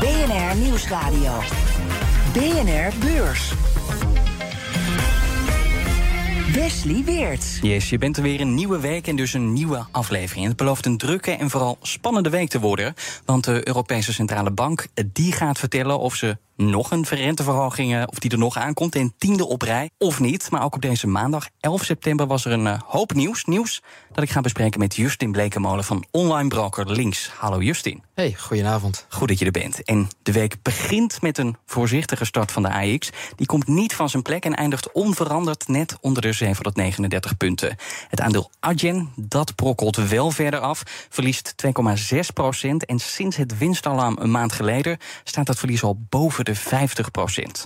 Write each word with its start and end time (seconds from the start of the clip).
BNR 0.00 0.56
Nieuwsradio. 0.56 1.32
BNR 2.32 2.92
Beurs. 3.00 3.52
Wesley 6.54 7.02
Weert. 7.04 7.58
Yes, 7.62 7.90
je 7.90 7.98
bent 7.98 8.16
er 8.16 8.22
weer 8.22 8.40
een 8.40 8.54
nieuwe 8.54 8.80
week 8.80 9.06
en 9.06 9.16
dus 9.16 9.32
een 9.32 9.52
nieuwe 9.52 9.86
aflevering. 9.90 10.46
Het 10.46 10.56
belooft 10.56 10.86
een 10.86 10.96
drukke 10.96 11.30
en 11.30 11.50
vooral 11.50 11.78
spannende 11.82 12.30
week 12.30 12.48
te 12.48 12.60
worden. 12.60 12.94
Want 13.24 13.44
de 13.44 13.68
Europese 13.68 14.12
Centrale 14.12 14.50
Bank 14.50 14.86
die 15.12 15.32
gaat 15.32 15.58
vertellen 15.58 15.98
of 15.98 16.14
ze 16.14 16.36
nog 16.58 16.90
een 16.90 17.04
renteverhoging, 17.08 18.06
of 18.06 18.18
die 18.18 18.30
er 18.30 18.38
nog 18.38 18.56
aankomt, 18.56 18.94
in 18.94 19.12
tiende 19.18 19.46
op 19.46 19.62
rij, 19.62 19.90
of 19.98 20.20
niet. 20.20 20.50
Maar 20.50 20.62
ook 20.62 20.74
op 20.74 20.82
deze 20.82 21.06
maandag, 21.06 21.48
11 21.60 21.84
september, 21.84 22.26
was 22.26 22.44
er 22.44 22.52
een 22.52 22.66
uh, 22.66 22.78
hoop 22.84 23.14
nieuws. 23.14 23.44
Nieuws 23.44 23.82
dat 24.12 24.24
ik 24.24 24.30
ga 24.30 24.40
bespreken 24.40 24.80
met 24.80 24.96
Justin 24.96 25.32
Blekemolen 25.32 25.84
van 25.84 26.04
online 26.10 26.48
broker 26.48 26.90
Links. 26.90 27.30
Hallo 27.36 27.62
Justin. 27.62 28.02
Hey, 28.14 28.34
goedenavond. 28.38 29.06
Goed 29.08 29.28
dat 29.28 29.38
je 29.38 29.44
er 29.44 29.50
bent. 29.50 29.84
En 29.84 30.08
de 30.22 30.32
week 30.32 30.56
begint 30.62 31.22
met 31.22 31.38
een 31.38 31.56
voorzichtige 31.66 32.24
start 32.24 32.52
van 32.52 32.62
de 32.62 32.72
AX. 32.72 33.10
Die 33.36 33.46
komt 33.46 33.66
niet 33.66 33.94
van 33.94 34.08
zijn 34.08 34.22
plek 34.22 34.44
en 34.44 34.54
eindigt 34.54 34.92
onveranderd 34.92 35.68
net 35.68 35.96
onder 36.00 36.22
de 36.22 36.32
739 36.32 37.36
punten. 37.36 37.76
Het 38.08 38.20
aandeel 38.20 38.50
Adyen, 38.60 39.08
dat 39.16 39.54
brokkelt 39.54 39.96
wel 39.96 40.30
verder 40.30 40.60
af, 40.60 40.82
verliest 41.08 41.54
2,6 42.12 42.18
procent. 42.34 42.84
En 42.84 42.98
sinds 42.98 43.36
het 43.36 43.58
winstalarm 43.58 44.16
een 44.20 44.30
maand 44.30 44.52
geleden 44.52 44.98
staat 45.24 45.46
dat 45.46 45.58
verlies 45.58 45.82
al 45.82 45.98
boven 46.08 46.44
de 46.48 46.54
50 46.54 47.10
procent. 47.10 47.64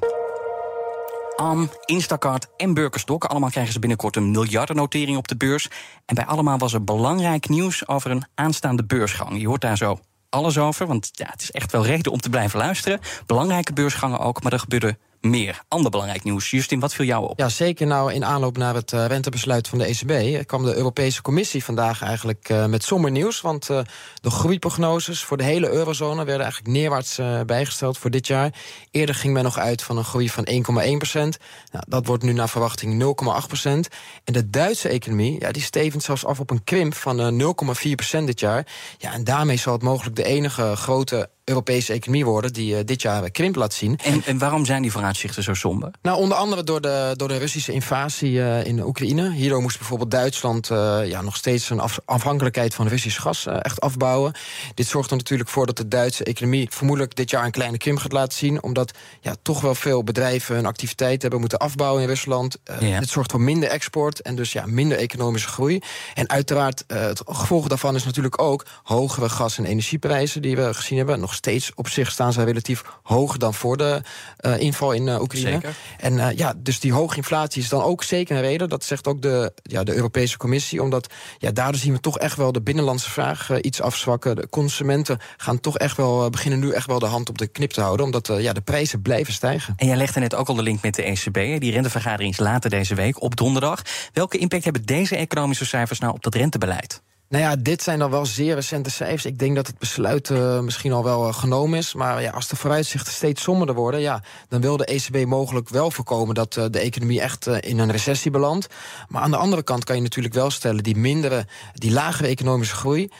Am, 1.37 1.71
Instacart 1.85 2.47
en 2.57 2.75
Burgerstock. 2.75 3.25
Allemaal 3.25 3.51
krijgen 3.51 3.73
ze 3.73 3.79
binnenkort 3.79 4.17
een 4.17 4.31
miljardennotering 4.31 5.17
op 5.17 5.29
de 5.29 5.37
beurs. 5.37 5.69
En 6.07 6.15
bij 6.15 6.25
allemaal 6.25 6.59
was 6.59 6.73
er 6.73 6.85
belangrijk 6.85 7.49
nieuws 7.49 7.89
over 7.89 8.11
een 8.11 8.25
aanstaande 8.35 8.85
beursgang. 8.85 9.41
Je 9.41 9.47
hoort 9.47 9.61
daar 9.61 9.77
zo 9.77 9.99
alles 10.29 10.59
over, 10.59 10.87
want 10.87 11.09
ja, 11.13 11.27
het 11.31 11.43
is 11.43 11.51
echt 11.51 11.73
wel 11.73 11.85
reden 11.85 12.13
om 12.13 12.21
te 12.21 12.31
blijven 12.31 12.59
luisteren. 12.59 13.01
Belangrijke 13.27 13.73
beursgangen 13.73 14.19
ook, 14.19 14.43
maar 14.43 14.53
er 14.53 14.59
gebeurde 14.59 14.99
meer. 15.23 15.63
Ander 15.69 15.91
belangrijk 15.91 16.25
nieuws. 16.25 16.51
Justin, 16.51 16.81
wat 16.81 16.95
viel 16.95 17.05
jou 17.05 17.29
op? 17.29 17.39
Ja, 17.39 17.49
zeker 17.49 17.87
nou 17.87 18.13
in 18.13 18.25
aanloop 18.25 18.57
naar 18.57 18.75
het 18.75 18.93
uh, 18.93 19.07
rentebesluit 19.07 19.69
van 19.69 19.79
de 19.79 19.85
ECB... 19.85 20.47
kwam 20.47 20.65
de 20.65 20.75
Europese 20.75 21.23
Commissie 21.23 21.65
vandaag 21.65 22.03
eigenlijk 22.03 22.49
uh, 22.49 22.67
met 22.67 22.85
somber 22.85 23.11
nieuws. 23.11 23.41
Want 23.41 23.69
uh, 23.71 23.81
de 24.21 24.31
groeiprognoses 24.31 25.25
voor 25.25 25.37
de 25.37 25.45
hele 25.45 25.71
eurozone... 25.71 26.25
werden 26.25 26.43
eigenlijk 26.43 26.75
neerwaarts 26.77 27.21
bijgesteld 27.47 27.99
voor 27.99 28.11
dit 28.11 28.27
jaar. 28.27 28.55
Eerder 28.91 29.15
ging 29.15 29.33
men 29.33 29.43
nog 29.43 29.59
uit 29.59 29.83
van 29.83 29.97
een 29.97 30.05
groei 30.05 30.31
van 30.31 30.49
1,1 30.51 30.97
procent. 30.97 31.39
Nou, 31.71 31.85
dat 31.89 32.07
wordt 32.07 32.23
nu 32.23 32.33
naar 32.33 32.49
verwachting 32.49 33.03
0,8 33.03 33.47
procent. 33.47 33.89
En 34.25 34.33
de 34.33 34.51
Duitse 34.51 34.89
economie 34.89 35.41
ja, 35.41 35.51
die 35.51 35.63
stevend 35.63 36.03
zelfs 36.03 36.25
af 36.25 36.41
op 36.41 36.51
een 36.51 36.65
krimp 36.65 36.95
van 36.95 37.41
0,4 37.41 37.91
procent 37.95 38.27
dit 38.27 38.41
jaar. 38.41 38.67
Ja, 38.99 39.13
en 39.13 39.25
daarmee 39.25 39.57
zal 39.57 39.73
het 39.73 39.83
mogelijk 39.83 40.17
de 40.17 40.25
enige 40.25 40.77
grote 40.77 41.31
Europese 41.45 41.93
economie 41.93 42.25
worden 42.25 42.53
die 42.53 42.75
uh, 42.75 42.81
dit 42.85 43.03
jaar 43.03 43.31
krimp 43.31 43.57
laat 43.57 43.75
zien. 43.75 43.99
En, 44.05 44.23
en 44.25 44.39
waarom 44.39 44.65
zijn 44.65 44.83
die 44.83 44.93
vooruitzichten 44.93 45.43
zo 45.43 45.55
somber? 45.55 45.91
Nou, 46.03 46.19
onder 46.19 46.37
andere 46.37 46.65
door 46.65 46.81
de, 46.81 47.15
door 47.17 47.29
de 47.29 47.37
Russische 47.37 47.73
invasie 47.73 48.33
uh, 48.33 48.65
in 48.65 48.81
Oekraïne. 48.81 49.33
Hierdoor 49.33 49.63
moest 49.63 49.79
bijvoorbeeld 49.79 50.11
Duitsland 50.11 50.71
uh, 50.71 51.01
ja, 51.05 51.23
nog 51.23 51.37
steeds 51.37 51.71
een 51.71 51.81
af, 51.81 51.99
afhankelijkheid 52.05 52.75
van 52.75 52.89
Russisch 52.89 53.21
gas 53.21 53.47
echt 53.47 53.81
afbouwen. 53.81 54.33
Dit 54.75 54.87
zorgt 54.87 55.11
er 55.11 55.17
natuurlijk 55.17 55.49
voor 55.51 55.67
dat 55.67 55.77
de 55.77 55.89
Duitse 55.89 56.25
economie 56.25 56.67
vermoedelijk 56.71 57.15
dit 57.15 57.31
jaar 57.31 57.45
een 57.45 57.51
kleine 57.51 57.79
krimp 57.79 57.99
gaat 57.99 58.13
laten 58.13 58.39
zien. 58.39 58.63
Omdat 58.63 58.93
ja, 59.21 59.35
toch 59.43 59.61
wel 59.61 59.75
veel 59.75 60.05
bedrijven 60.05 60.55
hun 60.55 60.67
activiteit 60.67 61.23
hebben 61.23 61.41
moeten 61.41 61.59
afbouwen 61.59 62.03
in 62.03 62.09
Rusland. 62.09 62.59
Ja. 62.81 62.99
Dit 63.01 63.09
zorgt 63.09 63.31
voor 63.31 63.41
minder 63.41 63.69
export 63.69 64.21
en 64.21 64.37
dus 64.37 64.53
ja, 64.53 64.67
minder 64.67 64.99
economische 64.99 65.49
groei. 65.49 65.81
En 66.15 66.29
uiteraard, 66.29 66.85
het 66.87 67.23
gevolg 67.27 67.69
daarvan 67.69 67.95
is 67.95 68.05
natuurlijk 68.05 68.43
ook 68.43 68.67
hogere 68.83 69.29
gas- 69.29 69.59
en 69.59 69.65
energieprijzen 69.65 70.43
die 70.43 70.57
we 70.57 70.75
gezien 70.75 70.99
hebben. 70.99 71.21
Nog 71.21 71.32
steeds 71.35 71.73
op 71.75 71.89
zich 71.89 72.11
staan 72.11 72.33
zij 72.33 72.45
relatief 72.45 72.83
hoog 73.03 73.37
dan 73.37 73.55
voor 73.55 73.77
de 73.77 74.03
uh, 74.41 74.61
inval 74.61 74.93
in 74.93 75.07
uh, 75.07 75.21
Oekraïne. 75.21 75.51
Zeker. 75.51 75.75
En 75.99 76.13
uh, 76.13 76.31
ja, 76.37 76.55
dus 76.57 76.81
die 76.81 76.93
hoge 76.93 77.17
inflatie 77.17 77.63
is 77.63 77.69
dan 77.69 77.83
ook 77.83 78.03
zeker 78.03 78.37
een 78.37 78.43
reden. 78.43 78.69
Dat 78.69 78.85
zegt 78.85 79.07
ook 79.07 79.23
de, 79.23 79.53
ja, 79.63 79.85
de 79.85 79.95
Europese 79.95 80.37
Commissie. 80.37 80.83
Omdat 80.83 81.13
ja, 81.39 81.51
daardoor 81.51 81.81
zien 81.81 81.93
we 81.93 82.01
toch 82.01 82.19
echt 82.19 82.37
wel 82.37 82.53
de 82.53 82.63
binnenlandse 82.63 83.11
vraag 83.11 83.61
iets 83.61 83.81
afzwakken. 83.81 84.37
De 84.37 84.49
consumenten 84.49 85.19
gaan 85.37 85.61
toch 85.61 85.79
echt 85.79 85.97
wel 85.97 86.31
beginnen 86.31 86.61
nu 86.61 86.71
echt 86.71 86.87
wel 86.87 86.99
de 86.99 87.07
hand 87.07 87.29
op 87.29 87.39
de 87.39 87.47
knip 87.47 87.71
te 87.71 87.81
houden. 87.81 88.07
Omdat 88.07 88.27
ja, 88.39 88.53
de 88.53 88.61
prijzen 88.61 89.03
blijven 89.03 89.33
stijgen. 89.33 89.75
En 89.77 89.87
jij 89.87 89.97
legde 89.97 90.21
net 90.21 90.35
ook 90.35 90.49
al 90.49 90.55
de 90.55 90.63
link 90.63 90.83
met 90.83 90.95
de 90.95 91.03
ECB. 91.03 91.61
Die 91.61 91.73
rentevergadering 91.73 92.33
is 92.33 92.39
later 92.39 92.71
deze 92.71 92.95
week 92.95 93.23
op 93.23 93.37
donderdag. 93.37 93.83
Welke 94.13 94.39
impact 94.39 94.65
hebben 94.65 94.85
deze 94.85 95.17
economische 95.17 95.67
cijfers 95.67 95.99
nou 95.99 96.15
op 96.15 96.23
dat 96.23 96.35
rentebeleid? 96.35 97.03
Nou 97.33 97.45
ja, 97.45 97.57
dit 97.57 97.83
zijn 97.83 97.99
dan 97.99 98.11
wel 98.11 98.27
zeer 98.27 98.55
recente 98.55 98.91
cijfers. 98.91 99.25
Ik 99.25 99.39
denk 99.39 99.57
dat 99.57 99.67
het 99.67 99.79
besluit 99.79 100.29
uh, 100.29 100.61
misschien 100.61 100.93
al 100.93 101.05
wel 101.05 101.29
uh, 101.29 101.35
genomen 101.35 101.79
is. 101.79 101.95
Maar 101.95 102.23
ja, 102.23 102.31
als 102.31 102.49
de 102.49 102.57
vooruitzichten 102.57 103.13
steeds 103.13 103.43
somberder 103.43 103.75
worden... 103.75 104.01
Ja, 104.01 104.23
dan 104.49 104.61
wil 104.61 104.77
de 104.77 104.85
ECB 104.85 105.27
mogelijk 105.27 105.69
wel 105.69 105.91
voorkomen 105.91 106.35
dat 106.35 106.57
uh, 106.57 106.65
de 106.71 106.79
economie 106.79 107.21
echt 107.21 107.47
in 107.47 107.79
een 107.79 107.91
recessie 107.91 108.31
belandt. 108.31 108.67
Maar 109.09 109.23
aan 109.23 109.31
de 109.31 109.37
andere 109.37 109.63
kant 109.63 109.85
kan 109.85 109.97
je 109.97 110.03
natuurlijk 110.03 110.35
wel 110.35 110.51
stellen... 110.51 110.83
die 110.83 110.97
mindere, 110.97 111.47
die 111.75 111.93
lagere 111.93 112.29
economische 112.29 112.75
groei... 112.75 113.11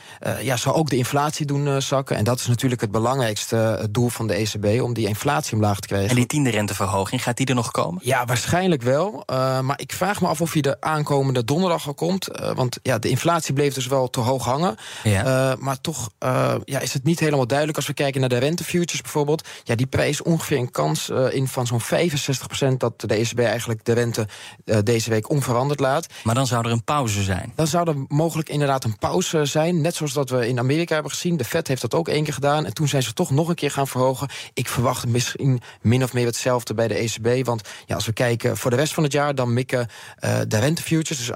ja, 0.41 0.57
zal 0.57 0.75
ook 0.75 0.89
de 0.89 0.97
inflatie 0.97 1.45
doen 1.45 1.81
zakken. 1.81 2.15
En 2.15 2.23
dat 2.23 2.39
is 2.39 2.47
natuurlijk 2.47 2.81
het 2.81 2.91
belangrijkste 2.91 3.87
doel 3.91 4.09
van 4.09 4.27
de 4.27 4.33
ECB... 4.33 4.81
om 4.81 4.93
die 4.93 5.07
inflatie 5.07 5.53
omlaag 5.53 5.79
te 5.79 5.87
krijgen. 5.87 6.09
En 6.09 6.15
die 6.15 6.25
tiende 6.25 6.49
renteverhoging, 6.49 7.23
gaat 7.23 7.37
die 7.37 7.45
er 7.45 7.55
nog 7.55 7.71
komen? 7.71 8.01
Ja, 8.05 8.25
waarschijnlijk 8.25 8.81
wel. 8.81 9.23
maar 9.61 9.79
ik 9.79 9.93
vraag 9.93 10.21
me 10.21 10.27
af 10.27 10.41
of 10.41 10.53
hij 10.53 10.61
de 10.61 10.81
aankomende 10.81 11.43
donderdag 11.43 11.87
al 11.87 11.93
komt. 11.93 12.27
want 12.55 12.79
ja, 12.81 12.99
de 12.99 13.09
inflatie 13.09 13.53
bleef 13.53 13.73
dus 13.73 13.87
wel 13.87 14.02
te 14.09 14.19
hoog 14.19 14.45
hangen. 14.45 14.75
Ja. 15.03 15.51
Uh, 15.51 15.57
maar 15.59 15.81
toch 15.81 16.09
uh, 16.23 16.55
ja, 16.65 16.79
is 16.79 16.93
het 16.93 17.03
niet 17.03 17.19
helemaal 17.19 17.47
duidelijk 17.47 17.77
als 17.77 17.87
we 17.87 17.93
kijken 17.93 18.19
naar 18.19 18.29
de 18.29 18.37
rentefutures 18.37 19.01
bijvoorbeeld. 19.01 19.47
Ja, 19.63 19.75
die 19.75 19.85
prijs 19.85 20.21
ongeveer 20.21 20.57
een 20.57 20.71
kans 20.71 21.09
uh, 21.09 21.33
in 21.33 21.47
van 21.47 21.67
zo'n 21.67 21.81
65% 21.81 22.77
dat 22.77 23.01
de 23.01 23.15
ECB 23.15 23.39
eigenlijk 23.39 23.85
de 23.85 23.93
rente 23.93 24.27
deze 24.83 25.09
week 25.09 25.29
onveranderd 25.29 25.79
laat. 25.79 26.07
Maar 26.23 26.35
dan 26.35 26.47
zou 26.47 26.65
er 26.65 26.71
een 26.71 26.83
pauze 26.83 27.23
zijn? 27.23 27.51
Dan 27.55 27.67
zou 27.67 27.89
er 27.89 27.95
mogelijk 28.07 28.49
inderdaad 28.49 28.83
een 28.83 28.97
pauze 28.97 29.45
zijn. 29.45 29.81
Net 29.81 29.95
zoals 29.95 30.13
dat 30.13 30.29
we 30.29 30.47
in 30.47 30.59
Amerika 30.59 30.93
hebben 30.93 31.11
gezien. 31.11 31.37
De 31.37 31.45
Fed 31.45 31.67
heeft 31.67 31.81
dat 31.81 31.93
ook 31.93 32.07
één 32.07 32.23
keer 32.23 32.33
gedaan. 32.33 32.65
En 32.65 32.73
toen 32.73 32.87
zijn 32.87 33.03
ze 33.03 33.13
toch 33.13 33.31
nog 33.31 33.47
een 33.47 33.55
keer 33.55 33.71
gaan 33.71 33.87
verhogen. 33.87 34.29
Ik 34.53 34.67
verwacht 34.67 35.07
misschien 35.07 35.61
min 35.81 36.03
of 36.03 36.13
meer 36.13 36.25
hetzelfde 36.25 36.73
bij 36.73 36.87
de 36.87 36.93
ECB. 36.93 37.45
Want 37.45 37.69
ja, 37.85 37.95
als 37.95 38.05
we 38.05 38.13
kijken 38.13 38.57
voor 38.57 38.71
de 38.71 38.77
rest 38.77 38.93
van 38.93 39.03
het 39.03 39.11
jaar, 39.11 39.35
dan 39.35 39.53
mikken 39.53 39.87
de 40.47 40.59
rentefutures. 40.59 41.17
Dus 41.17 41.31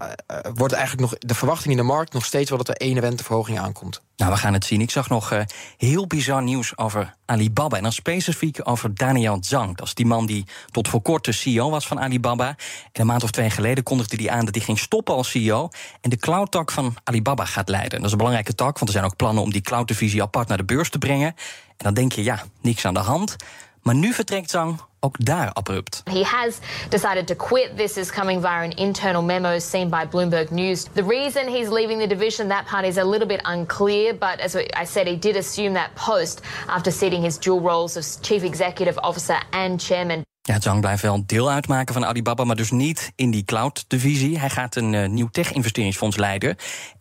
wordt 0.53 0.73
eigenlijk 0.73 1.09
nog 1.09 1.19
de 1.19 1.35
verwachting 1.35 1.71
in 1.71 1.77
de 1.77 1.83
markt 1.83 2.13
nog 2.13 2.25
steeds 2.25 2.49
wel 2.49 2.56
dat 2.57 2.67
er 2.67 2.75
één 2.75 2.99
renteverhoging 2.99 3.59
aankomt. 3.59 4.01
Nou, 4.17 4.31
we 4.31 4.37
gaan 4.37 4.53
het 4.53 4.65
zien. 4.65 4.81
Ik 4.81 4.91
zag 4.91 5.09
nog 5.09 5.33
uh, 5.33 5.41
heel 5.77 6.07
bizar 6.07 6.43
nieuws 6.43 6.77
over 6.77 7.15
Alibaba. 7.25 7.77
En 7.77 7.83
dan 7.83 7.91
specifiek 7.91 8.59
over 8.63 8.95
Daniel 8.95 9.37
Zhang. 9.41 9.77
Dat 9.77 9.87
is 9.87 9.93
die 9.93 10.05
man 10.05 10.25
die 10.25 10.45
tot 10.71 10.87
voor 10.87 11.01
kort 11.01 11.25
de 11.25 11.31
CEO 11.31 11.69
was 11.69 11.87
van 11.87 11.99
Alibaba. 11.99 12.47
En 12.47 12.55
een 12.91 13.05
maand 13.05 13.23
of 13.23 13.31
twee 13.31 13.49
geleden 13.49 13.83
kondigde 13.83 14.15
hij 14.15 14.29
aan 14.29 14.45
dat 14.45 14.55
hij 14.55 14.63
ging 14.63 14.79
stoppen 14.79 15.15
als 15.15 15.29
CEO. 15.29 15.69
En 16.01 16.09
de 16.09 16.17
cloud-tak 16.17 16.71
van 16.71 16.95
Alibaba 17.03 17.45
gaat 17.45 17.69
leiden. 17.69 17.97
Dat 17.97 18.05
is 18.05 18.11
een 18.11 18.17
belangrijke 18.17 18.55
tak, 18.55 18.73
want 18.73 18.87
er 18.87 18.91
zijn 18.97 19.05
ook 19.05 19.15
plannen 19.15 19.43
om 19.43 19.51
die 19.51 19.61
cloud-divisie 19.61 20.21
apart 20.21 20.47
naar 20.47 20.57
de 20.57 20.65
beurs 20.65 20.89
te 20.89 20.97
brengen. 20.97 21.35
En 21.67 21.83
dan 21.83 21.93
denk 21.93 22.11
je, 22.11 22.23
ja, 22.23 22.43
niks 22.61 22.85
aan 22.85 22.93
de 22.93 22.99
hand. 22.99 23.35
Maar 23.81 23.95
nu 23.95 24.13
vertrekt 24.13 24.49
Zhang 24.49 24.79
ook 24.99 25.25
daar 25.25 25.53
abrupt. 25.53 26.01
He 26.03 26.23
has 26.23 26.57
decided 26.89 27.27
to 27.27 27.35
quit. 27.35 27.77
This 27.77 27.97
is 27.97 28.11
coming 28.11 28.41
via 28.41 28.63
an 28.63 28.71
internal 28.71 29.23
memo 29.23 29.59
seen 29.59 29.89
by 29.89 30.05
Bloomberg 30.09 30.49
News. 30.49 30.85
The 30.93 31.03
reason 31.03 31.47
he's 31.47 31.69
leaving 31.69 32.01
the 32.01 32.07
division, 32.07 32.47
that 32.47 32.65
part 32.65 32.85
is 32.85 32.97
a 32.97 33.05
little 33.05 33.27
bit 33.27 33.39
unclear, 33.47 34.17
but 34.17 34.39
as 34.39 34.55
I 34.55 34.85
said, 34.85 35.07
he 35.07 35.19
did 35.19 35.35
assume 35.35 35.73
that 35.73 35.89
post 35.95 36.41
after 36.67 36.91
ceding 36.91 37.23
his 37.23 37.37
dual 37.37 37.61
roles 37.61 37.97
of 37.97 38.03
chief 38.21 38.43
executive 38.43 38.99
officer 39.01 39.39
and 39.51 39.83
chairman. 39.83 40.25
Ja, 40.41 40.59
Zhang 40.59 40.79
blijft 40.79 41.01
wel 41.01 41.23
deel 41.25 41.49
uitmaken 41.49 41.93
van 41.93 42.05
Alibaba, 42.05 42.43
maar 42.43 42.55
dus 42.55 42.71
niet 42.71 43.11
in 43.15 43.31
die 43.31 43.43
cloud-divisie. 43.43 44.39
Hij 44.39 44.49
gaat 44.49 44.75
een 44.75 44.93
uh, 44.93 45.07
nieuw 45.07 45.27
tech-investeringsfonds 45.31 46.17
leiden. 46.17 46.55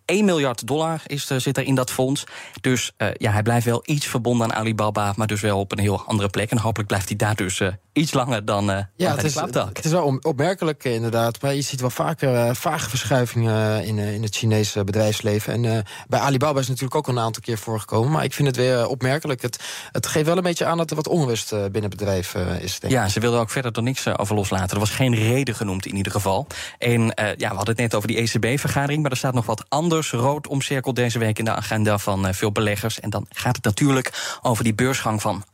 1 0.06 0.25
miljard 0.25 0.67
dollar 0.67 1.03
is, 1.06 1.31
uh, 1.31 1.38
zit 1.38 1.56
er 1.56 1.64
in 1.64 1.75
dat 1.75 1.91
fonds. 1.91 2.25
Dus 2.61 2.93
uh, 2.99 3.08
ja, 3.14 3.32
hij 3.32 3.43
blijft 3.43 3.67
wel 3.67 3.82
iets 3.85 4.06
verbonden 4.06 4.47
aan 4.53 4.58
Alibaba, 4.58 5.12
maar 5.17 5.26
dus 5.26 5.41
wel 5.41 5.58
op 5.58 5.73
een 5.73 5.79
heel 5.79 6.05
andere 6.05 6.29
plek. 6.29 6.50
En 6.50 6.58
hopelijk 6.58 6.88
blijft 6.88 7.08
hij 7.08 7.17
daar 7.17 7.35
dus 7.35 7.62
iets 7.97 8.13
langer 8.13 8.45
dan, 8.45 8.71
uh, 8.71 8.79
ja, 8.97 9.11
het 9.15 9.25
is. 9.25 9.35
Het 9.35 9.85
is 9.85 9.91
wel 9.91 10.19
opmerkelijk 10.23 10.85
inderdaad. 10.85 11.43
Maar 11.43 11.55
je 11.55 11.61
ziet 11.61 11.81
wel 11.81 11.91
vaker 11.91 12.35
uh, 12.35 12.55
vage 12.55 12.89
verschuivingen 12.89 13.85
in, 13.85 13.99
in 13.99 14.23
het 14.23 14.37
Chinese 14.37 14.85
bedrijfsleven. 14.85 15.53
En 15.53 15.85
bij 16.09 16.21
Alibaba 16.21 16.61
is 16.61 16.69
natuurlijk 16.69 16.95
ook 16.95 17.09
een 17.09 17.19
aantal 17.19 17.43
keer 17.43 17.59
voorgekomen. 17.59 18.11
Maar 18.11 18.25
ik 18.25 18.33
vind 18.33 18.49
het 18.49 18.57
weer 18.57 18.87
opmerkelijk. 18.87 19.43
Het, 19.43 19.59
het 19.93 20.07
geeft 20.07 20.27
wel 20.27 20.37
een 20.37 20.43
beetje 20.43 20.65
aan 20.65 20.77
dat 20.77 20.91
er 20.91 20.97
wat 20.97 21.09
onrust 21.09 21.51
binnen 21.51 21.83
het 21.83 21.97
bedrijf 21.97 22.35
is. 22.61 22.81
Denk 22.81 22.93
ja, 22.93 23.09
ze 23.09 23.21
wilden 23.21 23.41
ook 23.41 23.51
verder 23.51 23.73
er 23.73 23.83
niks 23.83 24.19
over 24.19 24.35
loslaten. 24.35 24.71
Er 24.71 24.79
was 24.79 24.91
geen 24.91 25.15
reden 25.15 25.55
genoemd 25.55 25.87
in 25.87 25.97
ieder 25.97 26.13
geval. 26.13 26.47
En 26.79 27.01
ja, 27.17 27.35
we 27.37 27.47
hadden 27.47 27.75
het 27.75 27.79
net 27.79 27.95
over 27.95 28.09
die 28.09 28.17
ECB-vergadering. 28.17 29.03
Maar 29.03 29.11
er 29.11 29.17
staat 29.17 29.35
nog 29.35 29.47
wat 29.47 29.65
anders 29.69 30.11
rood 30.11 30.47
omcirkeld 30.47 30.97
deze 30.97 31.19
week 31.19 31.39
in 31.39 31.45
de 31.45 31.55
agenda 31.55 31.99
van 31.99 32.35
veel 32.35 32.53
beleggers. 32.53 33.01
En 33.01 33.11
dan 33.11 33.27
gaat 33.31 33.57
het 33.57 33.65
natuurlijk 33.65 34.39
over 34.43 34.65
die 34.65 34.75
beursgang 34.75 35.23
van 35.23 35.45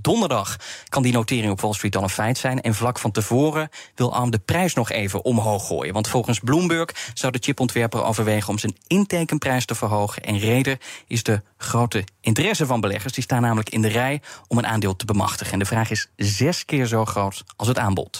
Donderdag 0.00 0.56
kan 0.88 1.02
die 1.02 1.12
notering 1.12 1.52
op 1.52 1.60
Wall 1.60 1.72
Street 1.72 1.96
al 1.96 2.02
een 2.02 2.08
feit 2.08 2.38
zijn. 2.38 2.60
En 2.60 2.74
vlak 2.74 2.98
van 2.98 3.10
tevoren 3.10 3.68
wil 3.94 4.14
ARM 4.14 4.30
de 4.30 4.38
prijs 4.38 4.74
nog 4.74 4.90
even 4.90 5.24
omhoog 5.24 5.66
gooien. 5.66 5.94
Want 5.94 6.08
volgens 6.08 6.40
Bloomberg 6.40 7.10
zou 7.14 7.32
de 7.32 7.38
chipontwerper 7.40 8.04
overwegen 8.04 8.48
om 8.48 8.58
zijn 8.58 8.76
intekenprijs 8.86 9.64
te 9.64 9.74
verhogen. 9.74 10.22
En 10.22 10.38
reden 10.38 10.78
is 11.06 11.22
de 11.22 11.42
grote 11.56 12.04
interesse 12.20 12.66
van 12.66 12.80
beleggers. 12.80 13.12
Die 13.12 13.22
staan 13.22 13.42
namelijk 13.42 13.68
in 13.68 13.82
de 13.82 13.88
rij 13.88 14.20
om 14.48 14.58
een 14.58 14.66
aandeel 14.66 14.96
te 14.96 15.04
bemachtigen. 15.04 15.52
En 15.52 15.58
de 15.58 15.64
vraag 15.64 15.90
is 15.90 16.08
zes 16.16 16.64
keer 16.64 16.86
zo 16.86 17.04
groot 17.04 17.44
als 17.56 17.68
het 17.68 17.78
aanbod. 17.78 18.18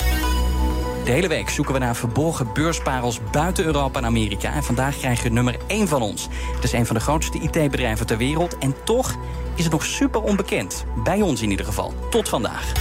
De 1.04 1.12
hele 1.12 1.28
week 1.28 1.48
zoeken 1.48 1.74
we 1.74 1.80
naar 1.80 1.96
verborgen 1.96 2.52
beursparels 2.52 3.20
buiten 3.30 3.64
Europa 3.64 3.98
en 3.98 4.04
Amerika. 4.04 4.52
En 4.52 4.64
vandaag 4.64 4.98
krijg 4.98 5.22
je 5.22 5.30
nummer 5.30 5.56
1 5.66 5.88
van 5.88 6.02
ons. 6.02 6.28
Het 6.54 6.64
is 6.64 6.72
een 6.72 6.86
van 6.86 6.96
de 6.96 7.02
grootste 7.02 7.38
IT-bedrijven 7.38 8.06
ter 8.06 8.16
wereld. 8.16 8.58
En 8.58 8.74
toch 8.84 9.16
is 9.56 9.64
het 9.64 9.72
nog 9.72 9.84
super 9.84 10.22
onbekend. 10.22 10.84
Bij 11.04 11.20
ons 11.20 11.42
in 11.42 11.50
ieder 11.50 11.66
geval. 11.66 11.92
Tot 12.10 12.28
vandaag. 12.28 12.72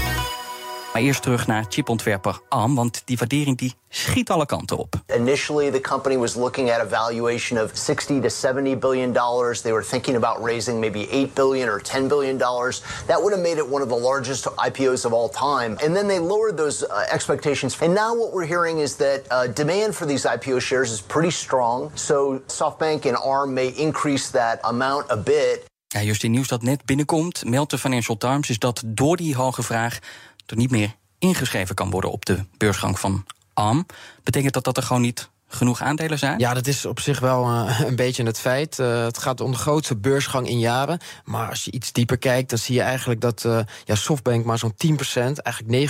Maar 0.95 1.03
eerst 1.03 1.21
terug 1.21 1.47
naar 1.47 1.65
chipontwerper 1.69 2.39
ARM, 2.49 2.75
want 2.75 3.01
die 3.05 3.17
waardering 3.17 3.57
die 3.57 3.73
schiet 3.89 4.29
alle 4.29 4.45
kanten 4.45 4.77
op. 4.77 4.95
Initially, 5.15 5.71
the 5.71 5.81
company 5.81 6.17
was 6.17 6.35
looking 6.35 6.71
at 6.71 6.79
a 6.79 6.87
valuation 6.87 7.63
of 7.63 7.69
60 7.73 8.21
to 8.21 8.29
70 8.29 8.79
billion 8.79 9.13
dollars. 9.13 9.61
They 9.61 9.71
were 9.71 9.85
thinking 9.85 10.15
about 10.15 10.45
raising 10.45 10.79
maybe 10.79 11.07
8 11.11 11.33
billion 11.33 11.69
or 11.69 11.81
10 11.81 12.07
billion 12.07 12.37
dollars. 12.37 12.81
That 13.07 13.21
would 13.21 13.33
have 13.33 13.41
made 13.43 13.57
it 13.57 13.71
one 13.71 13.83
of 13.83 13.89
the 13.89 13.97
largest 13.97 14.45
IPOs 14.45 15.05
of 15.05 15.11
all 15.13 15.29
time. 15.29 15.77
And 15.83 15.95
then 15.95 16.07
they 16.07 16.19
lowered 16.19 16.55
those 16.57 16.85
uh, 16.85 17.05
expectations. 17.11 17.81
And 17.81 17.93
now 17.93 18.15
what 18.15 18.31
we're 18.31 18.47
hearing 18.47 18.79
is 18.79 18.95
that 18.95 19.19
uh, 19.29 19.47
demand 19.53 19.95
for 19.95 20.05
these 20.07 20.25
IPO 20.25 20.59
shares 20.59 20.91
is 20.91 21.01
pretty 21.01 21.31
strong. 21.31 21.91
So 21.95 22.39
SoftBank 22.47 23.05
and 23.05 23.17
ARM 23.17 23.53
may 23.53 23.67
increase 23.67 24.31
that 24.31 24.59
amount 24.63 25.05
a 25.09 25.17
bit. 25.17 25.65
Ja, 25.87 26.01
juist 26.01 26.23
in 26.23 26.31
nieuws 26.31 26.47
dat 26.47 26.61
net 26.61 26.85
binnenkomt, 26.85 27.45
meldt 27.45 27.71
de 27.71 27.77
Financial 27.77 28.17
Times, 28.17 28.49
is 28.49 28.59
dat 28.59 28.83
door 28.85 29.17
die 29.17 29.35
hoge 29.35 29.63
vraag 29.63 29.99
er 30.45 30.57
niet 30.57 30.71
meer 30.71 30.95
ingeschreven 31.19 31.75
kan 31.75 31.89
worden 31.89 32.11
op 32.11 32.25
de 32.25 32.45
beursgang 32.57 32.99
van 32.99 33.25
ARM. 33.53 33.85
Betekent 34.23 34.53
dat 34.53 34.63
dat 34.63 34.77
er 34.77 34.83
gewoon 34.83 35.01
niet 35.01 35.29
genoeg 35.47 35.81
aandelen 35.81 36.19
zijn? 36.19 36.39
Ja, 36.39 36.53
dat 36.53 36.67
is 36.67 36.85
op 36.85 36.99
zich 36.99 37.19
wel 37.19 37.43
uh, 37.43 37.79
een 37.87 37.95
beetje 37.95 38.23
het 38.23 38.39
feit. 38.39 38.79
Uh, 38.79 39.03
het 39.03 39.17
gaat 39.17 39.41
om 39.41 39.51
de 39.51 39.57
grootste 39.57 39.95
beursgang 39.95 40.47
in 40.47 40.59
jaren. 40.59 40.99
Maar 41.23 41.49
als 41.49 41.65
je 41.65 41.71
iets 41.71 41.91
dieper 41.91 42.17
kijkt, 42.17 42.49
dan 42.49 42.59
zie 42.59 42.75
je 42.75 42.81
eigenlijk 42.81 43.21
dat 43.21 43.43
uh, 43.45 43.59
ja, 43.85 43.95
Softbank 43.95 44.45
maar 44.45 44.57
zo'n 44.57 44.73
10%, 44.73 44.77
eigenlijk 45.15 45.89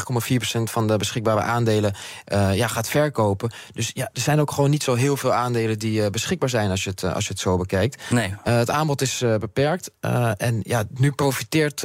9,4% 0.58 0.62
van 0.64 0.88
de 0.88 0.98
beschikbare 0.98 1.42
aandelen 1.42 1.96
ja, 2.54 2.68
gaat 2.68 2.90
verkopen. 2.90 3.52
Dus 3.74 3.92
ja, 3.94 4.10
er 4.14 4.22
zijn 4.22 4.40
ook 4.40 4.52
gewoon 4.52 4.70
niet 4.70 4.84
zo 4.84 4.94
heel 4.94 5.18
veel 5.18 5.34
aandelen 5.34 5.80
die 5.80 6.10
beschikbaar 6.10 6.50
zijn 6.50 6.70
als 6.70 6.84
je 6.84 6.90
het, 6.90 7.04
als 7.04 7.26
je 7.26 7.32
het 7.32 7.40
zo 7.40 7.58
bekijkt. 7.58 8.04
Nee. 8.10 8.34
het 8.44 8.70
aanbod 8.70 9.02
is 9.02 9.24
beperkt. 9.40 9.92
en 10.38 10.60
ja, 10.64 10.84
nu 10.94 11.12
profiteert 11.12 11.84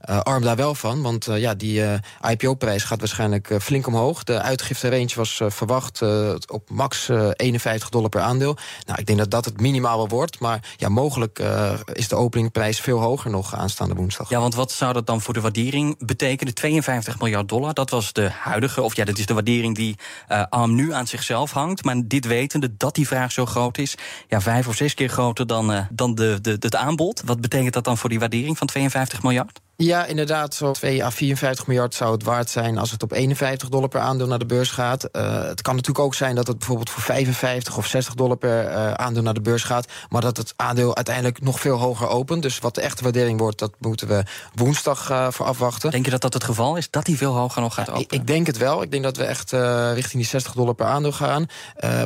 ARM 0.00 0.42
daar 0.42 0.56
wel 0.56 0.74
van. 0.74 1.02
Want 1.02 1.24
ja, 1.24 1.54
die 1.54 1.82
IPO-prijs 2.30 2.84
gaat 2.84 2.98
waarschijnlijk 2.98 3.56
flink 3.60 3.86
omhoog. 3.86 4.24
De 4.24 4.40
uitgifterange 4.40 5.12
was 5.14 5.40
verwacht 5.46 6.02
op 6.50 6.70
max 6.70 6.93
51 7.36 7.88
dollar 7.88 8.08
per 8.08 8.20
aandeel. 8.20 8.56
Nou, 8.86 8.98
ik 8.98 9.06
denk 9.06 9.18
dat 9.18 9.30
dat 9.30 9.44
het 9.44 9.60
minimaal 9.60 10.08
wordt. 10.08 10.40
Maar 10.40 10.74
ja, 10.76 10.88
mogelijk 10.88 11.38
uh, 11.38 11.72
is 11.92 12.08
de 12.08 12.14
openingprijs 12.14 12.80
veel 12.80 12.98
hoger 12.98 13.30
nog 13.30 13.54
aanstaande 13.54 13.94
woensdag. 13.94 14.28
Ja, 14.28 14.40
want 14.40 14.54
wat 14.54 14.72
zou 14.72 14.92
dat 14.92 15.06
dan 15.06 15.20
voor 15.20 15.34
de 15.34 15.40
waardering 15.40 16.06
betekenen? 16.06 16.54
52 16.54 17.18
miljard 17.18 17.48
dollar, 17.48 17.74
dat 17.74 17.90
was 17.90 18.12
de 18.12 18.30
huidige... 18.30 18.82
of 18.82 18.96
ja, 18.96 19.04
dat 19.04 19.18
is 19.18 19.26
de 19.26 19.34
waardering 19.34 19.74
die 19.74 19.96
uh, 20.28 20.42
ARM 20.48 20.74
nu 20.74 20.92
aan 20.92 21.06
zichzelf 21.06 21.52
hangt. 21.52 21.84
Maar 21.84 21.96
dit 22.04 22.26
wetende 22.26 22.76
dat 22.76 22.94
die 22.94 23.06
vraag 23.06 23.32
zo 23.32 23.46
groot 23.46 23.78
is... 23.78 23.94
ja, 24.28 24.40
vijf 24.40 24.68
of 24.68 24.76
zes 24.76 24.94
keer 24.94 25.08
groter 25.08 25.46
dan, 25.46 25.86
dan 25.90 26.14
de, 26.14 26.38
de, 26.40 26.56
het 26.60 26.76
aanbod. 26.76 27.22
Wat 27.24 27.40
betekent 27.40 27.74
dat 27.74 27.84
dan 27.84 27.98
voor 27.98 28.08
die 28.08 28.18
waardering 28.18 28.58
van 28.58 28.66
52 28.66 29.22
miljard? 29.22 29.63
Ja, 29.76 30.04
inderdaad. 30.04 30.54
Zo'n 30.54 30.72
2 30.72 31.04
à 31.04 31.10
54 31.10 31.66
miljard 31.66 31.94
zou 31.94 32.12
het 32.12 32.22
waard 32.22 32.50
zijn 32.50 32.78
als 32.78 32.90
het 32.90 33.02
op 33.02 33.12
51 33.12 33.68
dollar 33.68 33.88
per 33.88 34.00
aandeel 34.00 34.26
naar 34.26 34.38
de 34.38 34.46
beurs 34.46 34.70
gaat. 34.70 35.08
Uh, 35.12 35.42
het 35.42 35.62
kan 35.62 35.74
natuurlijk 35.74 36.04
ook 36.04 36.14
zijn 36.14 36.34
dat 36.34 36.46
het 36.46 36.58
bijvoorbeeld 36.58 36.90
voor 36.90 37.02
55 37.02 37.76
of 37.76 37.86
60 37.86 38.14
dollar 38.14 38.36
per 38.36 38.70
uh, 38.70 38.92
aandeel 38.92 39.22
naar 39.22 39.34
de 39.34 39.40
beurs 39.40 39.62
gaat. 39.62 39.86
Maar 40.08 40.20
dat 40.20 40.36
het 40.36 40.52
aandeel 40.56 40.96
uiteindelijk 40.96 41.40
nog 41.40 41.60
veel 41.60 41.76
hoger 41.76 42.08
opent. 42.08 42.42
Dus 42.42 42.58
wat 42.58 42.74
de 42.74 42.80
echte 42.80 43.02
waardering 43.02 43.38
wordt, 43.38 43.58
dat 43.58 43.72
moeten 43.78 44.08
we 44.08 44.22
woensdag 44.54 45.10
uh, 45.10 45.30
voor 45.30 45.46
afwachten. 45.46 45.90
Denk 45.90 46.04
je 46.04 46.10
dat 46.10 46.20
dat 46.20 46.34
het 46.34 46.44
geval 46.44 46.76
is? 46.76 46.90
Dat 46.90 47.04
die 47.04 47.16
veel 47.16 47.34
hoger 47.34 47.62
nog 47.62 47.74
gaat 47.74 47.88
openen? 47.88 48.06
Ik, 48.06 48.12
ik, 48.12 48.26
denk 48.26 48.46
het 48.46 48.56
wel. 48.56 48.82
Ik 48.82 48.90
denk 48.90 49.02
dat 49.02 49.16
we 49.16 49.24
echt 49.24 49.50
richting 49.94 50.22
die 50.22 50.30
60 50.30 50.52
dollar 50.52 50.74
per 50.74 50.86
aandeel 50.86 51.12
gaan. 51.12 51.46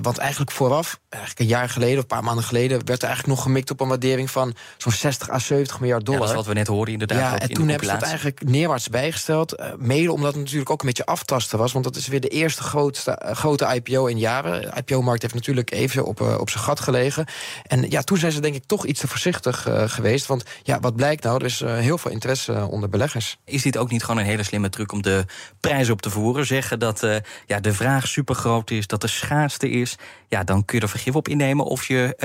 want 0.02 0.18
eigenlijk 0.18 0.50
vooraf, 0.50 1.00
eigenlijk 1.08 1.42
een 1.42 1.56
jaar 1.56 1.68
geleden 1.68 1.96
of 1.96 2.02
een 2.02 2.06
paar 2.06 2.24
maanden 2.24 2.44
geleden, 2.44 2.86
werd 2.86 3.02
er 3.02 3.08
eigenlijk 3.08 3.36
nog 3.36 3.42
gemikt 3.42 3.70
op 3.70 3.80
een 3.80 3.88
waardering 3.88 4.30
van 4.30 4.54
zo'n 4.76 4.92
60 4.92 5.30
à 5.30 5.38
70 5.38 5.80
miljard 5.80 6.04
dollar. 6.04 6.20
Ja, 6.20 6.26
dat 6.26 6.36
is 6.36 6.44
wat 6.44 6.54
we 6.54 6.58
net 6.58 6.66
hoorden 6.66 6.92
inderdaad. 6.92 7.40
Ja, 7.40 7.57
toen 7.58 7.69
hebben 7.69 7.88
ze 7.88 7.94
het 7.94 8.02
eigenlijk 8.02 8.44
neerwaarts 8.44 8.88
bijgesteld. 8.88 9.60
Uh, 9.60 9.66
mede 9.78 10.12
omdat 10.12 10.32
het 10.32 10.43
natuurlijk 10.43 10.70
ook 10.70 10.81
een 10.81 10.87
beetje 10.87 11.06
aftasten 11.06 11.58
was. 11.58 11.72
Want 11.72 11.84
dat 11.84 11.96
is 11.96 12.06
weer 12.06 12.20
de 12.20 12.28
eerste 12.28 12.62
grootste, 12.62 13.22
uh, 13.25 13.31
grote 13.31 13.75
IPO 13.75 14.06
in 14.06 14.19
jaren. 14.19 14.60
De 14.60 14.72
IPO-markt 14.76 15.22
heeft 15.22 15.34
natuurlijk 15.34 15.70
even 15.70 16.05
op, 16.05 16.20
uh, 16.20 16.38
op 16.40 16.50
zijn 16.50 16.64
gat 16.64 16.81
gelegen. 16.81 17.26
En 17.66 17.90
ja, 17.90 18.02
toen 18.02 18.19
zijn 18.19 18.32
ze 18.32 18.40
denk 18.40 18.55
ik 18.55 18.64
toch 18.66 18.87
iets 18.87 19.00
te 19.00 19.08
voorzichtig 19.08 19.66
geweest. 19.87 20.26
Want 20.26 20.44
ja, 20.62 20.81
wat 20.81 20.96
blijkt 20.96 21.22
nou? 21.22 21.38
Er 21.38 21.44
is 21.44 21.60
heel 21.60 21.99
veel 21.99 22.10
interesse 22.10 22.66
onder 22.70 22.88
beleggers. 22.88 23.38
Is 23.44 23.62
dit 23.62 23.76
ook 23.76 23.90
niet 23.90 24.04
gewoon 24.04 24.20
een 24.20 24.26
hele 24.26 24.43
slimme 24.43 24.69
truc 24.69 24.93
om 24.93 25.02
de 25.02 25.25
prijs 25.61 25.90
op 25.90 26.02
te 26.02 26.11
voeren? 26.11 26.46
Zeggen 26.46 26.78
dat 26.78 27.06
ja, 27.46 27.61
de 27.61 27.72
vraag 27.72 28.06
super 28.06 28.34
groot 28.34 28.70
is, 28.70 28.87
dat 28.87 29.02
er 29.02 29.08
schaarste 29.08 29.70
is. 29.70 29.96
Ja, 30.28 30.44
dan 30.44 30.64
kun 30.64 30.78
je 30.78 30.82
er 30.84 30.90
vergif 30.90 31.16
op 31.16 31.28
innemen 31.28 31.64
of 31.64 31.86
je 31.86 32.16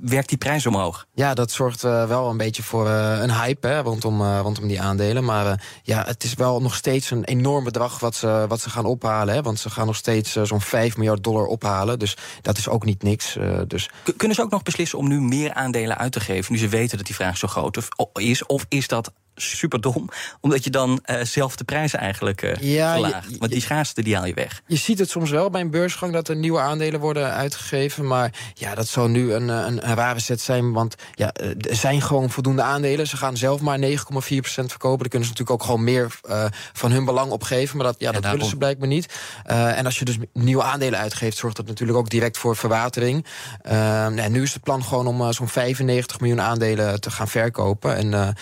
werkt 0.00 0.28
die 0.28 0.38
prijs 0.38 0.66
omhoog. 0.66 1.06
Ja, 1.14 1.34
dat 1.34 1.50
zorgt 1.50 1.82
wel 1.82 2.30
een 2.30 2.36
beetje 2.36 2.62
voor 2.62 2.88
een 2.88 3.32
hype 3.32 3.66
hè, 3.66 3.80
rondom, 3.80 4.22
rondom 4.22 4.68
die 4.68 4.80
aandelen. 4.80 5.24
Maar 5.24 5.64
ja, 5.82 6.04
het 6.06 6.24
is 6.24 6.34
wel 6.34 6.60
nog 6.60 6.74
steeds 6.74 7.10
een 7.10 7.24
enorm 7.24 7.64
bedrag 7.64 8.00
wat 8.00 8.14
ze, 8.14 8.44
wat 8.48 8.60
ze 8.60 8.70
gaan 8.70 8.84
ophalen. 8.84 9.34
Hè, 9.34 9.42
want 9.42 9.58
ze 9.58 9.70
gaan 9.70 9.86
nog 9.86 9.96
steeds 9.96 10.32
zo'n 10.32 10.60
5 10.60 10.96
miljard 10.96 11.24
dollar 11.24 11.46
ophalen. 11.46 11.98
Dus 11.98 12.16
dat 12.42 12.58
is 12.58 12.68
ook 12.68 12.84
niet 12.84 13.02
niks. 13.02 13.36
Dus. 13.66 13.90
Kunnen 14.16 14.36
ze 14.36 14.42
ook 14.42 14.50
nog 14.50 14.62
beslissen 14.62 14.98
om 14.98 15.08
nu 15.08 15.20
meer 15.20 15.52
aandelen 15.52 15.98
uit 15.98 16.12
te 16.12 16.20
geven... 16.20 16.52
nu 16.52 16.58
ze 16.58 16.68
weten 16.68 16.96
dat 16.96 17.06
die 17.06 17.14
vraag 17.14 17.36
zo 17.36 17.48
groot 17.48 17.90
is? 18.12 18.46
Of 18.46 18.66
is 18.68 18.88
dat 18.88 19.12
super 19.38 19.80
dom. 19.80 20.08
Omdat 20.40 20.64
je 20.64 20.70
dan 20.70 21.00
uh, 21.06 21.20
zelf 21.22 21.56
de 21.56 21.64
prijzen 21.64 21.98
eigenlijk 21.98 22.42
uh, 22.42 22.54
ja, 22.54 22.92
verlaagt. 22.92 23.30
Je, 23.30 23.38
Want 23.38 23.52
die 23.52 23.60
schaarste 23.60 24.02
die 24.02 24.16
haal 24.16 24.26
je 24.26 24.34
weg. 24.34 24.62
Je 24.66 24.76
ziet 24.76 24.98
het 24.98 25.10
soms 25.10 25.30
wel 25.30 25.50
bij 25.50 25.60
een 25.60 25.70
beursgang 25.70 26.12
dat 26.12 26.28
er 26.28 26.36
nieuwe 26.36 26.60
aandelen 26.60 27.00
worden 27.00 27.32
uitgegeven. 27.32 28.06
Maar 28.06 28.32
ja, 28.54 28.74
dat 28.74 28.88
zou 28.88 29.08
nu 29.08 29.32
een, 29.32 29.48
een, 29.48 29.88
een 29.88 29.94
rare 29.94 30.20
set 30.20 30.40
zijn. 30.40 30.72
Want 30.72 30.94
ja, 31.14 31.32
er 31.32 31.76
zijn 31.76 32.02
gewoon 32.02 32.30
voldoende 32.30 32.62
aandelen. 32.62 33.06
Ze 33.06 33.16
gaan 33.16 33.36
zelf 33.36 33.60
maar 33.60 33.78
9,4% 33.78 33.86
verkopen. 33.86 34.98
Daar 34.98 35.08
kunnen 35.08 35.28
ze 35.28 35.34
natuurlijk 35.34 35.50
ook 35.50 35.62
gewoon 35.62 35.84
meer 35.84 36.18
uh, 36.28 36.44
van 36.72 36.90
hun 36.90 37.04
belang 37.04 37.30
opgeven. 37.30 37.76
Maar 37.76 37.86
dat, 37.86 37.96
ja, 37.98 38.12
dat 38.12 38.24
willen 38.30 38.46
ze 38.46 38.56
blijkbaar 38.56 38.88
niet. 38.88 39.14
en 39.44 39.84
als 39.84 39.98
je 39.98 40.04
dus 40.04 40.16
nieuwe 40.32 40.62
aandelen 40.62 40.98
uitgeeft, 40.98 41.36
zorgt 41.36 41.56
dat 41.56 41.66
natuurlijk 41.66 41.98
ook 41.98 42.10
direct 42.10 42.38
voor 42.38 42.56
verwatering. 42.56 43.26
en 43.62 44.32
nu 44.32 44.42
is 44.42 44.52
het 44.52 44.62
plan 44.62 44.84
gewoon 44.84 45.06
om 45.06 45.32
zo'n 45.32 45.48
95 45.48 46.20
miljoen 46.20 46.40
aandelen 46.40 47.00
te 47.00 47.10
gaan 47.10 47.28
verkopen. 47.28 47.96
En 47.96 48.36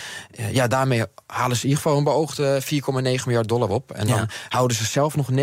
ja, 0.53 0.67
daar 0.67 0.86
daarmee 0.89 1.07
halen 1.27 1.57
ze 1.57 1.63
in 1.63 1.69
ieder 1.69 1.83
geval 1.83 1.99
een 1.99 2.05
beoogde 2.05 2.63
4,9 2.63 3.25
miljard 3.25 3.49
dollar 3.49 3.69
op. 3.69 3.93
En 3.93 4.07
dan 4.07 4.29
houden 4.49 4.77
ze 4.77 4.85
zelf 4.85 5.17
nog 5.17 5.31
90% 5.31 5.35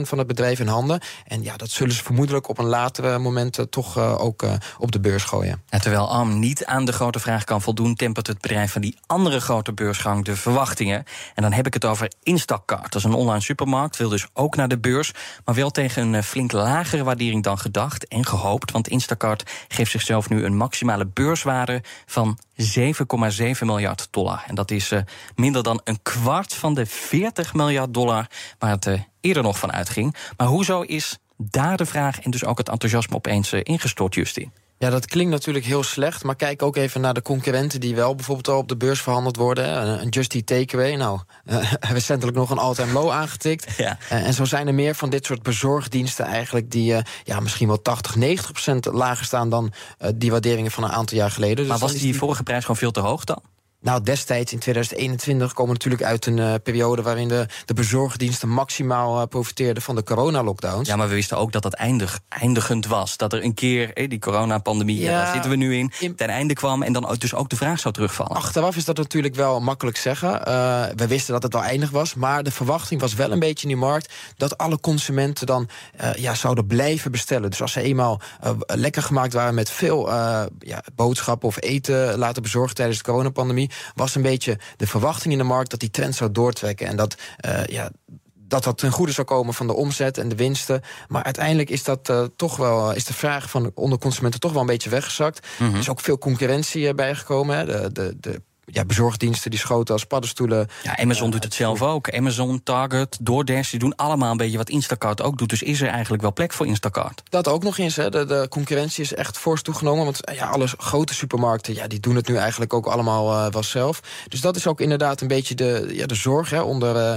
van 0.00 0.18
het 0.18 0.26
bedrijf 0.26 0.60
in 0.60 0.66
handen. 0.66 1.00
En 1.26 1.42
ja, 1.42 1.56
dat 1.56 1.70
zullen 1.70 1.94
ze 1.94 2.04
vermoedelijk 2.04 2.48
op 2.48 2.58
een 2.58 2.66
latere 2.66 3.18
moment 3.18 3.66
toch 3.70 3.98
uh, 3.98 4.20
ook 4.20 4.42
uh, 4.42 4.52
op 4.78 4.92
de 4.92 5.00
beurs 5.00 5.24
gooien. 5.24 5.62
Terwijl 5.68 6.10
ARM 6.10 6.38
niet 6.38 6.64
aan 6.64 6.84
de 6.84 6.92
grote 6.92 7.18
vraag 7.18 7.44
kan 7.44 7.62
voldoen, 7.62 7.94
tempert 7.94 8.26
het 8.26 8.40
bedrijf 8.40 8.72
van 8.72 8.80
die 8.80 8.98
andere 9.06 9.40
grote 9.40 9.72
beursgang 9.72 10.24
de 10.24 10.36
verwachtingen. 10.36 11.04
En 11.34 11.42
dan 11.42 11.52
heb 11.52 11.66
ik 11.66 11.74
het 11.74 11.84
over 11.84 12.12
Instacart. 12.22 12.82
Dat 12.82 12.94
is 12.94 13.04
een 13.04 13.14
online 13.14 13.40
supermarkt, 13.40 13.96
wil 13.96 14.08
dus 14.08 14.26
ook 14.32 14.56
naar 14.56 14.68
de 14.68 14.78
beurs, 14.78 15.12
maar 15.44 15.54
wel 15.54 15.70
tegen 15.70 16.12
een 16.12 16.22
flink 16.22 16.52
lagere 16.52 17.04
waardering 17.04 17.42
dan 17.42 17.58
gedacht 17.58 18.08
en 18.08 18.26
gehoopt. 18.26 18.70
Want 18.70 18.88
Instacart 18.88 19.50
geeft 19.68 19.90
zichzelf 19.90 20.28
nu 20.28 20.44
een 20.44 20.56
maximale 20.56 21.06
beurswaarde 21.06 21.82
van 22.06 22.38
7,7 22.58 23.64
miljard 23.64 24.08
dollar. 24.10 24.44
En 24.46 24.54
dat 24.54 24.70
is 24.70 24.92
uh, 24.92 25.00
minder 25.36 25.62
dan 25.62 25.80
een 25.84 26.02
kwart 26.02 26.54
van 26.54 26.74
de 26.74 26.86
40 26.86 27.54
miljard 27.54 27.94
dollar 27.94 28.26
waar 28.58 28.70
het 28.70 28.86
uh, 28.86 29.00
eerder 29.20 29.42
nog 29.42 29.58
van 29.58 29.72
uitging. 29.72 30.14
Maar 30.36 30.46
hoezo 30.46 30.80
is 30.80 31.18
daar 31.36 31.76
de 31.76 31.86
vraag 31.86 32.20
en 32.20 32.30
dus 32.30 32.44
ook 32.44 32.58
het 32.58 32.68
enthousiasme 32.68 33.16
opeens 33.16 33.52
uh, 33.52 33.60
ingestort, 33.62 34.14
Justin? 34.14 34.52
Ja, 34.78 34.90
dat 34.90 35.06
klinkt 35.06 35.30
natuurlijk 35.30 35.64
heel 35.64 35.82
slecht. 35.82 36.24
Maar 36.24 36.36
kijk 36.36 36.62
ook 36.62 36.76
even 36.76 37.00
naar 37.00 37.14
de 37.14 37.22
concurrenten 37.22 37.80
die 37.80 37.94
wel 37.94 38.14
bijvoorbeeld 38.14 38.48
al 38.48 38.58
op 38.58 38.68
de 38.68 38.76
beurs 38.76 39.00
verhandeld 39.00 39.36
worden. 39.36 40.00
Een 40.02 40.08
Just 40.08 40.34
Eat 40.34 40.46
Takeaway. 40.46 40.94
Nou, 40.94 41.20
uh, 41.46 41.72
recentelijk 41.80 42.36
nog 42.36 42.50
een 42.50 42.58
all-time 42.58 42.92
low 42.92 43.10
aangetikt. 43.10 43.66
Ja. 43.78 43.98
Uh, 44.12 44.26
en 44.26 44.34
zo 44.34 44.44
zijn 44.44 44.66
er 44.66 44.74
meer 44.74 44.94
van 44.94 45.10
dit 45.10 45.26
soort 45.26 45.42
bezorgdiensten 45.42 46.24
eigenlijk... 46.24 46.70
die 46.70 46.92
uh, 46.92 46.98
ja, 47.24 47.40
misschien 47.40 47.68
wel 47.68 47.82
80, 47.82 48.16
90 48.16 48.52
procent 48.52 48.84
lager 48.84 49.24
staan 49.24 49.50
dan 49.50 49.72
die 50.14 50.30
waarderingen 50.30 50.70
van 50.70 50.84
een 50.84 50.90
aantal 50.90 51.16
jaar 51.16 51.30
geleden. 51.30 51.56
Dus 51.56 51.66
maar 51.66 51.78
was 51.78 51.92
die, 51.92 52.00
die 52.00 52.16
vorige 52.16 52.42
prijs 52.42 52.62
gewoon 52.62 52.76
veel 52.76 52.90
te 52.90 53.00
hoog 53.00 53.24
dan? 53.24 53.42
Nou, 53.80 54.02
destijds 54.02 54.52
in 54.52 54.58
2021 54.58 55.52
komen 55.52 55.66
we 55.66 55.72
natuurlijk 55.72 56.02
uit 56.02 56.26
een 56.26 56.36
uh, 56.36 56.54
periode 56.62 57.02
waarin 57.02 57.28
de, 57.28 57.46
de 57.64 57.74
bezorgdiensten 57.74 58.48
maximaal 58.48 59.20
uh, 59.20 59.26
profiteerden 59.26 59.82
van 59.82 59.94
de 59.94 60.02
coronalockdowns. 60.02 60.88
Ja, 60.88 60.96
maar 60.96 61.08
we 61.08 61.14
wisten 61.14 61.36
ook 61.36 61.52
dat 61.52 61.62
dat 61.62 61.74
eindig, 61.74 62.20
eindigend 62.28 62.86
was. 62.86 63.16
Dat 63.16 63.32
er 63.32 63.44
een 63.44 63.54
keer 63.54 63.92
eh, 63.92 64.08
die 64.08 64.18
coronapandemie, 64.18 65.00
ja, 65.00 65.10
daar 65.10 65.32
zitten 65.32 65.50
we 65.50 65.56
nu 65.56 65.76
in, 65.76 65.92
in, 65.98 66.14
ten 66.14 66.28
einde 66.28 66.54
kwam 66.54 66.82
en 66.82 66.92
dan 66.92 67.16
dus 67.18 67.34
ook 67.34 67.48
de 67.48 67.56
vraag 67.56 67.80
zou 67.80 67.94
terugvallen. 67.94 68.36
Achteraf 68.36 68.76
is 68.76 68.84
dat 68.84 68.96
natuurlijk 68.96 69.34
wel 69.34 69.60
makkelijk 69.60 69.96
zeggen. 69.96 70.30
Uh, 70.30 70.84
we 70.96 71.06
wisten 71.06 71.32
dat 71.32 71.42
het 71.42 71.54
al 71.54 71.62
eindig 71.62 71.90
was, 71.90 72.14
maar 72.14 72.42
de 72.42 72.50
verwachting 72.50 73.00
was 73.00 73.14
wel 73.14 73.32
een 73.32 73.38
beetje 73.38 73.68
in 73.68 73.74
die 73.74 73.84
markt 73.84 74.12
dat 74.36 74.58
alle 74.58 74.80
consumenten 74.80 75.46
dan 75.46 75.68
ja, 76.16 76.34
zouden 76.34 76.66
blijven 76.66 77.10
bestellen. 77.10 77.50
Dus 77.50 77.62
als 77.62 77.72
ze 77.72 77.80
eenmaal 77.80 78.20
lekker 78.66 79.02
gemaakt 79.02 79.32
waren 79.32 79.54
met 79.54 79.70
veel 79.70 80.10
ja, 80.58 80.82
boodschappen 80.94 81.48
of 81.48 81.62
eten 81.62 82.18
laten 82.18 82.42
bezorgen 82.42 82.74
tijdens 82.74 82.98
de 82.98 83.04
coronapandemie 83.04 83.67
was 83.94 84.14
een 84.14 84.22
beetje 84.22 84.58
de 84.76 84.86
verwachting 84.86 85.32
in 85.32 85.38
de 85.38 85.44
markt 85.44 85.70
dat 85.70 85.80
die 85.80 85.90
trend 85.90 86.14
zou 86.14 86.32
doortrekken. 86.32 86.86
En 86.86 86.96
dat, 86.96 87.16
uh, 87.46 87.64
ja, 87.64 87.90
dat 88.34 88.64
dat 88.64 88.78
ten 88.78 88.90
goede 88.90 89.12
zou 89.12 89.26
komen 89.26 89.54
van 89.54 89.66
de 89.66 89.74
omzet 89.74 90.18
en 90.18 90.28
de 90.28 90.34
winsten. 90.34 90.82
Maar 91.08 91.22
uiteindelijk 91.22 91.70
is 91.70 91.84
dat 91.84 92.08
uh, 92.08 92.24
toch 92.36 92.56
wel 92.56 92.92
is 92.92 93.04
de 93.04 93.14
vraag 93.14 93.50
van 93.50 93.70
onder 93.74 93.98
consumenten 93.98 94.40
toch 94.40 94.52
wel 94.52 94.60
een 94.60 94.66
beetje 94.66 94.90
weggezakt. 94.90 95.46
Mm 95.46 95.66
-hmm. 95.66 95.74
Er 95.74 95.80
is 95.80 95.88
ook 95.88 96.00
veel 96.00 96.18
concurrentie 96.18 96.94
bijgekomen. 96.94 97.56
Hè. 97.56 97.64
De, 97.64 97.92
de, 97.92 98.16
de 98.20 98.42
ja, 98.70 98.84
bezorgdiensten 98.84 99.50
die 99.50 99.60
schoten 99.60 99.94
als 99.94 100.04
paddenstoelen. 100.04 100.68
Ja, 100.82 100.98
Amazon 100.98 101.26
uh, 101.26 101.32
doet 101.32 101.44
het 101.44 101.54
zelf 101.54 101.82
ook. 101.82 102.10
Amazon, 102.14 102.62
Target, 102.62 103.18
DoorDash, 103.20 103.70
die 103.70 103.78
doen 103.78 103.96
allemaal 103.96 104.30
een 104.30 104.36
beetje 104.36 104.56
wat 104.56 104.68
Instacart 104.68 105.22
ook 105.22 105.38
doet. 105.38 105.48
Dus 105.48 105.62
is 105.62 105.80
er 105.80 105.88
eigenlijk 105.88 106.22
wel 106.22 106.32
plek 106.32 106.52
voor 106.52 106.66
Instacart? 106.66 107.22
Dat 107.28 107.48
ook 107.48 107.62
nog 107.62 107.78
eens. 107.78 107.96
Hè. 107.96 108.10
De, 108.10 108.24
de 108.24 108.46
concurrentie 108.50 109.04
is 109.04 109.14
echt 109.14 109.38
fors 109.38 109.62
toegenomen. 109.62 110.04
Want 110.04 110.18
ja, 110.34 110.46
alle 110.46 110.66
grote 110.66 111.14
supermarkten 111.14 111.74
ja, 111.74 111.86
die 111.86 112.00
doen 112.00 112.16
het 112.16 112.28
nu 112.28 112.36
eigenlijk 112.36 112.72
ook 112.72 112.86
allemaal 112.86 113.32
uh, 113.32 113.52
wel 113.52 113.62
zelf. 113.62 114.00
Dus 114.28 114.40
dat 114.40 114.56
is 114.56 114.66
ook 114.66 114.80
inderdaad 114.80 115.20
een 115.20 115.28
beetje 115.28 115.54
de, 115.54 115.88
ja, 115.92 116.06
de 116.06 116.14
zorg 116.14 116.50
hè, 116.50 116.60
onder, 116.60 116.96
uh, 116.96 117.14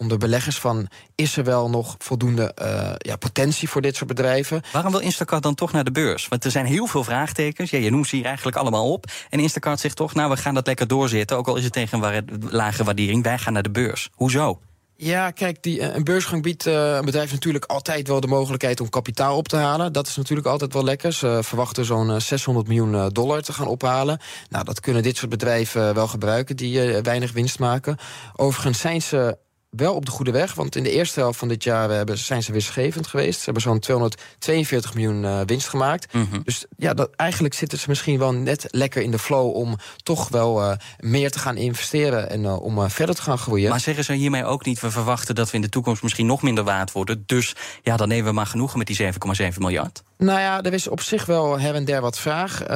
onder 0.00 0.18
beleggers 0.18 0.58
van... 0.58 0.88
is 1.14 1.36
er 1.36 1.44
wel 1.44 1.70
nog 1.70 1.94
voldoende 1.98 2.54
uh, 2.62 2.92
ja, 2.98 3.16
potentie 3.16 3.68
voor 3.68 3.82
dit 3.82 3.96
soort 3.96 4.08
bedrijven? 4.08 4.62
Waarom 4.72 4.92
wil 4.92 5.00
Instacart 5.00 5.42
dan 5.42 5.54
toch 5.54 5.72
naar 5.72 5.84
de 5.84 5.90
beurs? 5.90 6.28
Want 6.28 6.44
er 6.44 6.50
zijn 6.50 6.66
heel 6.66 6.86
veel 6.86 7.04
vraagtekens. 7.04 7.70
Ja, 7.70 7.78
je 7.78 7.90
noemt 7.90 8.06
ze 8.06 8.16
hier 8.16 8.24
eigenlijk 8.24 8.56
allemaal 8.56 8.92
op. 8.92 9.04
En 9.30 9.40
Instacart 9.40 9.80
zegt 9.80 9.96
toch, 9.96 10.14
nou, 10.14 10.30
we 10.30 10.36
gaan 10.36 10.54
dat 10.54 10.66
lekker 10.66 10.86
doorzetten... 10.86 11.36
ook 11.36 11.48
al 11.48 11.56
is 11.56 11.64
het 11.64 11.72
tegen 11.72 12.02
een 12.02 12.38
lage 12.50 12.84
waardering. 12.84 13.22
Wij 13.22 13.38
gaan 13.38 13.52
naar 13.52 13.62
de 13.62 13.70
beurs. 13.70 14.10
Hoezo? 14.14 14.60
Ja, 14.96 15.30
kijk, 15.30 15.62
die, 15.62 15.80
een 15.82 16.04
beursgang 16.04 16.42
biedt 16.42 16.66
uh, 16.66 16.94
een 16.94 17.04
bedrijf 17.04 17.32
natuurlijk 17.32 17.64
altijd 17.64 18.08
wel 18.08 18.20
de 18.20 18.26
mogelijkheid 18.26 18.80
om 18.80 18.88
kapitaal 18.88 19.36
op 19.36 19.48
te 19.48 19.56
halen. 19.56 19.92
Dat 19.92 20.06
is 20.06 20.16
natuurlijk 20.16 20.48
altijd 20.48 20.72
wel 20.72 20.84
lekker. 20.84 21.12
Ze 21.12 21.38
verwachten 21.42 21.84
zo'n 21.84 22.20
600 22.20 22.68
miljoen 22.68 23.08
dollar 23.08 23.42
te 23.42 23.52
gaan 23.52 23.66
ophalen. 23.66 24.20
Nou, 24.48 24.64
dat 24.64 24.80
kunnen 24.80 25.02
dit 25.02 25.16
soort 25.16 25.30
bedrijven 25.30 25.94
wel 25.94 26.08
gebruiken 26.08 26.56
die 26.56 26.86
uh, 26.86 27.02
weinig 27.02 27.32
winst 27.32 27.58
maken. 27.58 27.96
Overigens 28.36 28.78
zijn 28.78 29.02
ze 29.02 29.38
wel 29.70 29.94
op 29.94 30.04
de 30.04 30.10
goede 30.10 30.30
weg. 30.30 30.54
Want 30.54 30.76
in 30.76 30.82
de 30.82 30.90
eerste 30.90 31.20
helft 31.20 31.38
van 31.38 31.48
dit 31.48 31.64
jaar 31.64 31.90
hebben, 31.90 32.18
zijn 32.18 32.42
ze 32.42 32.52
winstgevend 32.52 33.06
geweest. 33.06 33.38
Ze 33.38 33.44
hebben 33.44 33.62
zo'n 33.62 33.78
242 33.78 34.94
miljoen 34.94 35.22
uh, 35.22 35.40
winst 35.46 35.68
gemaakt. 35.68 36.12
Mhm. 36.12 36.18
Mm 36.22 36.28
-hmm. 36.30 36.42
Dus 36.44 36.64
ja, 36.76 36.94
dat, 36.94 37.10
eigenlijk 37.16 37.54
zitten 37.54 37.78
ze 37.78 37.88
misschien 37.88 38.18
wel 38.18 38.32
net 38.32 38.66
lekker 38.70 39.02
in 39.02 39.10
de 39.10 39.18
flow... 39.18 39.54
om 39.54 39.76
toch 40.02 40.28
wel 40.28 40.62
uh, 40.62 40.72
meer 40.98 41.30
te 41.30 41.38
gaan 41.38 41.56
investeren 41.56 42.30
en 42.30 42.40
uh, 42.40 42.62
om 42.62 42.90
verder 42.90 43.14
te 43.14 43.22
gaan 43.22 43.38
groeien. 43.38 43.70
Maar 43.70 43.80
zeggen 43.80 44.04
ze 44.04 44.12
hiermee 44.12 44.44
ook 44.44 44.64
niet... 44.64 44.80
we 44.80 44.90
verwachten 44.90 45.34
dat 45.34 45.50
we 45.50 45.56
in 45.56 45.62
de 45.62 45.68
toekomst 45.68 46.02
misschien 46.02 46.26
nog 46.26 46.42
minder 46.42 46.64
waard 46.64 46.92
worden... 46.92 47.22
dus 47.26 47.56
ja, 47.82 47.96
dan 47.96 48.08
nemen 48.08 48.26
we 48.26 48.32
maar 48.32 48.46
genoegen 48.46 48.78
met 48.78 48.86
die 48.86 49.12
7,7 49.52 49.58
miljard? 49.58 50.02
Nou 50.18 50.40
ja, 50.40 50.62
er 50.62 50.72
is 50.72 50.88
op 50.88 51.00
zich 51.00 51.26
wel 51.26 51.58
her 51.58 51.74
en 51.74 51.84
der 51.84 52.00
wat 52.00 52.18
vraag 52.18 52.66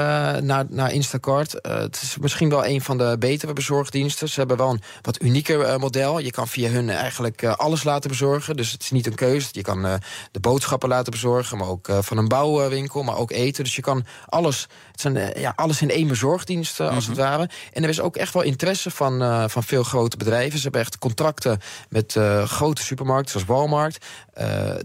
naar, 0.43 0.65
naar 0.69 0.93
Instacart. 0.93 1.53
het 1.63 2.01
is 2.03 2.17
misschien 2.21 2.49
wel 2.49 2.67
een 2.67 2.81
van 2.81 2.99
de 2.99 3.17
betere 3.19 3.53
bezorgdiensten. 3.53 4.29
Ze 4.29 4.39
hebben 4.39 4.57
wel 4.57 4.71
een 4.71 4.83
wat 5.03 5.23
unieker 5.23 5.81
model. 5.81 6.19
Je 6.19 6.31
kan 6.31 6.49
via 6.49 6.71
hun 6.71 6.84
eigenlijk 6.91 7.43
uh, 7.43 7.55
alles 7.55 7.85
laten 7.85 8.11
bezorgen. 8.11 8.57
Dus 8.57 8.73
het 8.73 8.83
is 8.83 8.91
niet 8.91 9.07
een 9.07 9.15
keuze. 9.15 9.49
Je 9.53 9.63
kan 9.63 9.87
uh, 9.87 9.95
de 10.31 10.41
boodschappen 10.41 10.89
laten 10.89 11.13
bezorgen, 11.13 11.59
maar 11.59 11.69
ook 11.69 11.89
uh, 11.89 11.99
van 12.01 12.17
een 12.17 12.29
bouwwinkel, 12.29 13.03
maar 13.03 13.17
ook 13.17 13.31
eten. 13.31 13.65
Dus 13.65 13.77
je 13.77 13.83
kan 13.83 14.05
alles, 14.27 14.69
het 14.95 15.01
zijn, 15.01 15.41
ja, 15.41 15.53
alles 15.57 15.83
in 15.83 15.91
één 15.91 16.09
bezorgdienst, 16.09 16.81
als 16.81 16.91
mm 16.91 16.99
-hmm. 16.99 17.09
het 17.09 17.19
ware. 17.19 17.49
En 17.73 17.83
er 17.83 17.89
is 17.89 18.01
ook 18.01 18.17
echt 18.17 18.35
wel 18.35 18.43
interesse 18.43 18.91
van, 18.91 19.51
van 19.51 19.63
veel 19.63 19.83
grote 19.83 20.17
bedrijven. 20.17 20.57
Ze 20.57 20.63
hebben 20.63 20.81
echt 20.81 20.99
contracten 20.99 21.61
met 21.89 22.17
grote 22.45 22.83
supermarkten, 22.83 23.31
zoals 23.31 23.47
Walmart. 23.47 24.05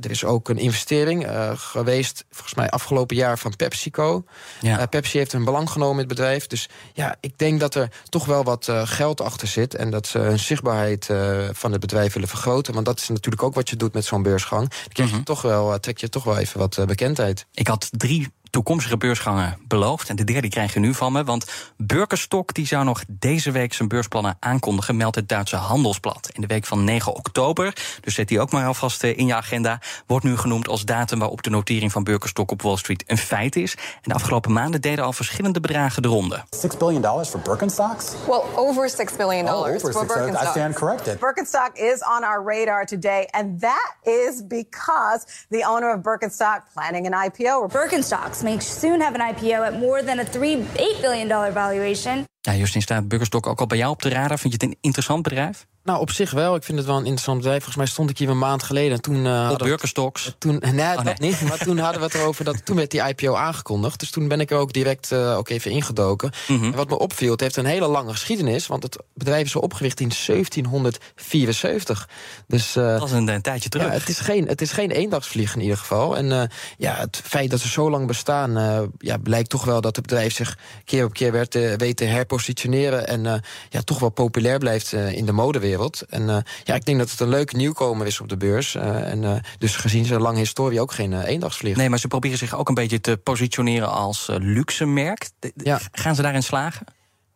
er 0.02 0.10
is 0.12 0.24
ook 0.26 0.50
een 0.50 0.58
investering 0.58 1.28
geweest, 1.56 2.26
volgens 2.32 2.54
mij 2.56 2.70
afgelopen 2.70 3.16
jaar, 3.16 3.38
van 3.40 3.56
PepsiCo. 3.56 4.24
Ja. 4.62 4.86
Pepsi 4.86 5.18
heeft 5.18 5.34
een 5.34 5.44
belang 5.44 5.70
genomen 5.70 5.94
in 5.94 6.00
het 6.00 6.18
bedrijf. 6.18 6.48
Dus 6.48 6.70
ja, 6.94 7.16
ik 7.20 7.38
denk 7.38 7.60
dat 7.60 7.76
er 7.76 7.92
toch 8.10 8.26
wel 8.26 8.44
wat 8.44 8.72
geld 8.84 9.22
achter 9.22 9.48
zit. 9.48 9.76
En 9.76 9.90
dat 9.90 10.08
ze 10.08 10.18
hun 10.20 10.40
zichtbaarheid 10.40 11.10
van 11.52 11.72
het 11.72 11.82
bedrijf 11.82 12.14
willen 12.14 12.30
vergroten. 12.30 12.74
Want 12.74 12.86
dat 12.86 13.00
is 13.00 13.08
natuurlijk 13.08 13.44
ook 13.44 13.56
wat 13.56 13.70
je 13.70 13.76
doet 13.76 13.94
met 13.94 14.06
zo'n 14.06 14.24
beursgang. 14.24 14.70
Dan 14.70 14.88
krijg 14.90 15.10
je 15.10 15.16
Mhm. 15.16 15.24
toch 15.24 15.42
wel, 15.42 15.80
trek 15.80 15.98
je 15.98 16.10
toch 16.10 16.24
wel 16.24 16.38
even 16.38 16.60
wat 16.60 16.86
bekendheid. 16.86 17.46
Ik 17.54 17.68
had 17.68 17.90
drie 17.92 18.32
toekomstige 18.50 18.98
beursgangen 18.98 19.58
beloofd. 19.68 20.10
En 20.10 20.16
de 20.16 20.24
derde 20.24 20.50
krijg 20.50 20.74
je 20.74 20.80
nu 20.80 20.94
van 20.94 21.12
me. 21.12 21.24
Want 21.24 21.46
Burkerstok 21.78 22.54
die 22.54 22.68
zou 22.68 22.86
nog 22.86 23.04
deze 23.08 23.52
week 23.52 23.74
zijn 23.74 23.88
beursplannen 23.88 24.38
aankondigen, 24.40 24.98
meldt 24.98 25.16
het 25.16 25.30
Duitse 25.30 25.56
Handelsblad. 25.56 26.30
In 26.34 26.42
de 26.42 26.48
week 26.48 26.66
van 26.66 26.84
9 26.84 27.16
oktober, 27.16 27.74
dus 28.02 28.14
zet 28.14 28.28
die 28.28 28.40
ook 28.40 28.52
maar 28.52 28.66
alvast 28.66 29.04
in 29.04 29.26
je 29.26 29.36
agenda, 29.36 29.80
wordt 30.08 30.26
nu 30.26 30.38
genoemd 30.38 30.68
als 30.68 30.86
datum 30.86 31.20
waarop 31.20 31.42
de 31.42 31.50
notering 31.50 31.92
van 31.92 32.04
Burkerstok 32.04 32.52
op 32.52 32.62
Wall 32.62 32.78
Street 32.78 33.04
een 33.08 33.18
feit 33.18 33.56
is. 33.56 33.76
En 33.76 34.02
de 34.02 34.14
afgelopen 34.14 34.54
maanden 34.54 34.82
deden 34.82 35.06
al 35.06 35.14
verschillende 35.14 35.60
bedragen 35.60 36.02
de 36.02 36.08
ronde. 36.08 36.44
6 36.50 36.78
billion 36.78 37.02
dollars 37.02 37.30
for 37.30 37.40
Birkenstocks? 37.40 38.12
Well, 38.28 38.42
over 38.56 38.90
6 38.90 39.16
billion 39.16 39.46
dollars 39.46 39.84
oh, 39.84 39.92
for 39.92 39.94
six, 39.94 40.14
Birkenstock. 40.14 40.48
I 40.48 40.50
stand 40.50 40.76
corrected. 40.76 41.20
Birkenstock 41.20 41.72
is 41.74 42.02
on 42.02 42.24
our 42.24 42.44
radar 42.46 42.86
today, 42.86 43.28
and 43.32 43.60
that 43.62 43.96
is 44.04 44.48
because 44.48 45.46
the 45.50 45.64
owner 45.68 45.94
of 45.94 46.02
Birkenstock 46.02 46.62
planning 46.74 47.14
an 47.14 47.14
IPO. 47.14 47.68
Birkenstocks 47.72 48.39
may 48.44 48.60
soon 48.60 49.02
have 49.02 49.16
an 49.16 49.22
IPO 49.22 49.68
at 49.68 49.80
more 49.80 50.02
than 50.02 50.20
a 50.20 50.26
3, 50.26 50.58
$8 50.58 51.02
billion 51.02 51.28
valuation. 51.28 52.26
Ja, 52.42 52.56
Justin, 52.56 52.82
staat 52.82 53.08
Burkerstok 53.08 53.48
ook 53.48 53.60
al 53.60 53.68
bij 53.68 53.78
jou 53.78 53.92
op 53.92 54.02
de 54.02 54.10
radar? 54.10 54.40
Vind 54.40 54.54
je 54.54 54.60
het 54.60 54.64
een 54.64 54.78
interessant 54.82 55.24
bedrijf? 55.24 55.68
Nou, 55.84 56.02
op 56.02 56.12
zich 56.12 56.32
wel. 56.32 56.56
Ik 56.56 56.64
vind 56.64 56.78
het 56.78 56.88
wel 56.88 56.96
een 56.96 57.04
interessant 57.04 57.38
bedrijf. 57.38 57.58
Volgens 57.58 57.84
mij 57.84 57.94
stond 57.94 58.10
ik 58.10 58.18
hier 58.18 58.30
een 58.30 58.38
maand 58.38 58.64
geleden. 58.64 58.92
En 58.92 59.02
toen, 59.02 59.26
uh, 59.26 59.50
op 59.52 59.58
Burkerstoks? 59.58 60.36
Toen, 60.38 60.58
nee, 60.60 60.98
oh, 60.98 61.04
dat 61.04 61.20
nee. 61.20 61.30
niet. 61.30 61.42
Maar 61.42 61.58
toen 61.58 61.78
hadden 61.78 62.00
we 62.00 62.06
het 62.06 62.16
erover 62.16 62.46
dat 62.46 62.66
toen 62.66 62.76
werd 62.76 62.92
die 62.92 63.08
IPO 63.08 63.36
aangekondigd. 63.36 64.00
Dus 64.00 64.10
toen 64.10 64.28
ben 64.28 64.40
ik 64.40 64.52
er 64.52 64.58
ook 64.58 64.74
direct 64.74 65.12
uh, 65.12 65.38
ook 65.38 65.50
even 65.50 65.72
ingedoken. 65.72 66.30
Mhm. 66.30 66.54
Mm 66.54 66.60
-hmm. 66.60 66.72
En 66.72 66.78
wat 66.78 66.90
me 66.90 67.00
opviel, 67.00 67.32
het 67.32 67.42
heeft 67.42 67.56
een 67.56 67.66
hele 67.66 67.88
lange 67.88 68.12
geschiedenis. 68.12 68.68
Want 68.68 68.84
het 68.84 68.98
bedrijf 69.14 69.46
is 69.46 69.56
al 69.56 69.62
opgericht 69.62 70.00
in 70.00 70.12
1774. 70.26 72.10
Dus, 72.48 72.74
dat 72.74 73.04
is 73.04 73.12
een, 73.12 73.28
een, 73.28 73.42
tijdje 73.42 73.70
terug. 73.70 73.88
Ja, 73.88 73.94
het, 73.94 74.10
is 74.10 74.20
geen, 74.20 74.48
het 74.48 74.62
is 74.62 74.72
geen 74.72 74.92
eendagsvlieg 74.92 75.56
in 75.56 75.62
ieder 75.62 75.78
geval. 75.78 76.18
En 76.18 76.50
ja, 76.78 76.96
het 76.96 77.22
feit 77.24 77.50
dat 77.50 77.60
ze 77.60 77.68
zo 77.68 77.90
lang 77.90 78.08
bestaan... 78.08 78.52
Ja, 78.98 79.18
blijkt 79.18 79.50
toch 79.50 79.66
wel 79.66 79.82
dat 79.82 79.96
het 79.96 80.06
bedrijf 80.06 80.34
zich 80.34 80.58
keer 80.86 81.06
op 81.06 81.14
keer 81.14 81.32
werd, 81.32 81.54
weet 81.54 81.98
te 81.98 82.06
herpositioneren... 82.30 83.08
en 83.08 83.26
uh, 83.26 83.34
ja, 83.70 83.82
toch 83.82 84.00
wel 84.00 84.10
populair 84.10 84.58
blijft 84.58 84.92
uh, 84.92 85.12
in 85.12 85.26
de 85.26 85.32
modewereld. 85.32 86.02
En 86.10 86.22
uh, 86.22 86.38
ja, 86.64 86.76
ik 86.76 86.86
denk 86.86 86.98
dat 86.98 87.12
het 87.12 87.20
een 87.20 87.30
leuke 87.30 87.56
nieuwkomer 87.56 88.08
is 88.08 88.20
op 88.20 88.30
de 88.30 88.38
beurs. 88.38 88.76
En 88.76 89.44
dus 89.58 89.76
gezien 89.76 90.06
zijn 90.06 90.22
lange 90.22 90.38
historie 90.38 90.82
ook 90.82 90.92
geen 90.92 91.22
eendagsvlieg. 91.22 91.76
Nee, 91.76 91.90
maar 91.90 92.00
ze 92.00 92.08
proberen 92.08 92.38
zich 92.38 92.56
ook 92.56 92.68
een 92.68 92.74
beetje 92.74 93.02
te 93.02 93.18
positioneren 93.18 93.92
als 93.92 94.28
luxe 94.40 94.86
merk. 94.86 95.30
De, 95.40 95.52
ja. 95.56 95.80
Gaan 95.92 96.16
ze 96.16 96.22
daarin 96.22 96.44
slagen? 96.44 96.86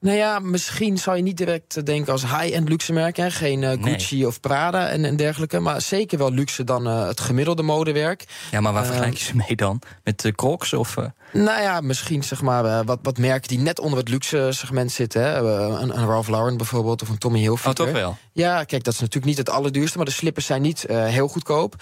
Nou 0.03 0.17
ja, 0.17 0.39
misschien 0.39 0.97
zou 0.97 1.17
je 1.17 1.23
niet 1.23 1.37
direct 1.37 1.85
denken 1.85 2.11
als 2.11 2.21
high-end 2.21 2.69
luxe 2.69 2.93
merk. 2.93 3.17
Hè? 3.17 3.31
Geen 3.31 3.61
uh, 3.61 3.71
Gucci 3.81 4.17
nee. 4.17 4.27
of 4.27 4.39
Prada 4.39 4.87
en, 4.87 5.05
en, 5.05 5.15
dergelijke. 5.15 5.59
Maar 5.59 5.81
zeker 5.81 6.17
wel 6.17 6.31
luxe 6.31 6.63
dan 6.63 6.87
uh, 6.87 7.07
het 7.07 7.19
gemiddelde 7.19 7.63
modewerk. 7.63 8.25
Ja, 8.51 8.61
maar 8.61 8.73
waar 8.73 8.81
uh, 8.81 8.87
vergelijk 8.87 9.17
je 9.17 9.23
ze 9.23 9.35
mee 9.35 9.55
dan? 9.55 9.81
Met 10.03 10.25
uh, 10.25 10.31
Crocs 10.31 10.73
of... 10.73 10.95
Nou 11.33 11.61
ja, 11.61 11.81
misschien 11.81 12.23
zeg 12.23 12.41
maar 12.41 12.85
wat, 12.85 12.99
wat 13.01 13.17
merken 13.17 13.47
die 13.47 13.59
net 13.59 13.79
onder 13.79 13.99
het 13.99 14.09
luxe 14.09 14.47
segment 14.51 14.91
zitten. 14.91 15.21
Hè? 15.21 15.37
Een, 15.37 15.97
een, 15.97 16.05
Ralph 16.05 16.27
Lauren 16.27 16.57
bijvoorbeeld 16.57 17.01
of 17.01 17.09
een 17.09 17.17
Tommy 17.17 17.39
Hilfiger. 17.39 17.69
Oh, 17.69 17.75
toch 17.75 17.91
wel? 17.91 18.17
Ja, 18.31 18.63
kijk, 18.63 18.83
dat 18.83 18.93
is 18.93 18.99
natuurlijk 18.99 19.25
niet 19.25 19.37
het 19.37 19.49
allerduurste. 19.49 19.97
Maar 19.97 20.05
de 20.05 20.11
slippers 20.11 20.45
zijn 20.45 20.61
niet 20.61 20.85
heel 20.87 21.27
goedkoop. 21.27 21.75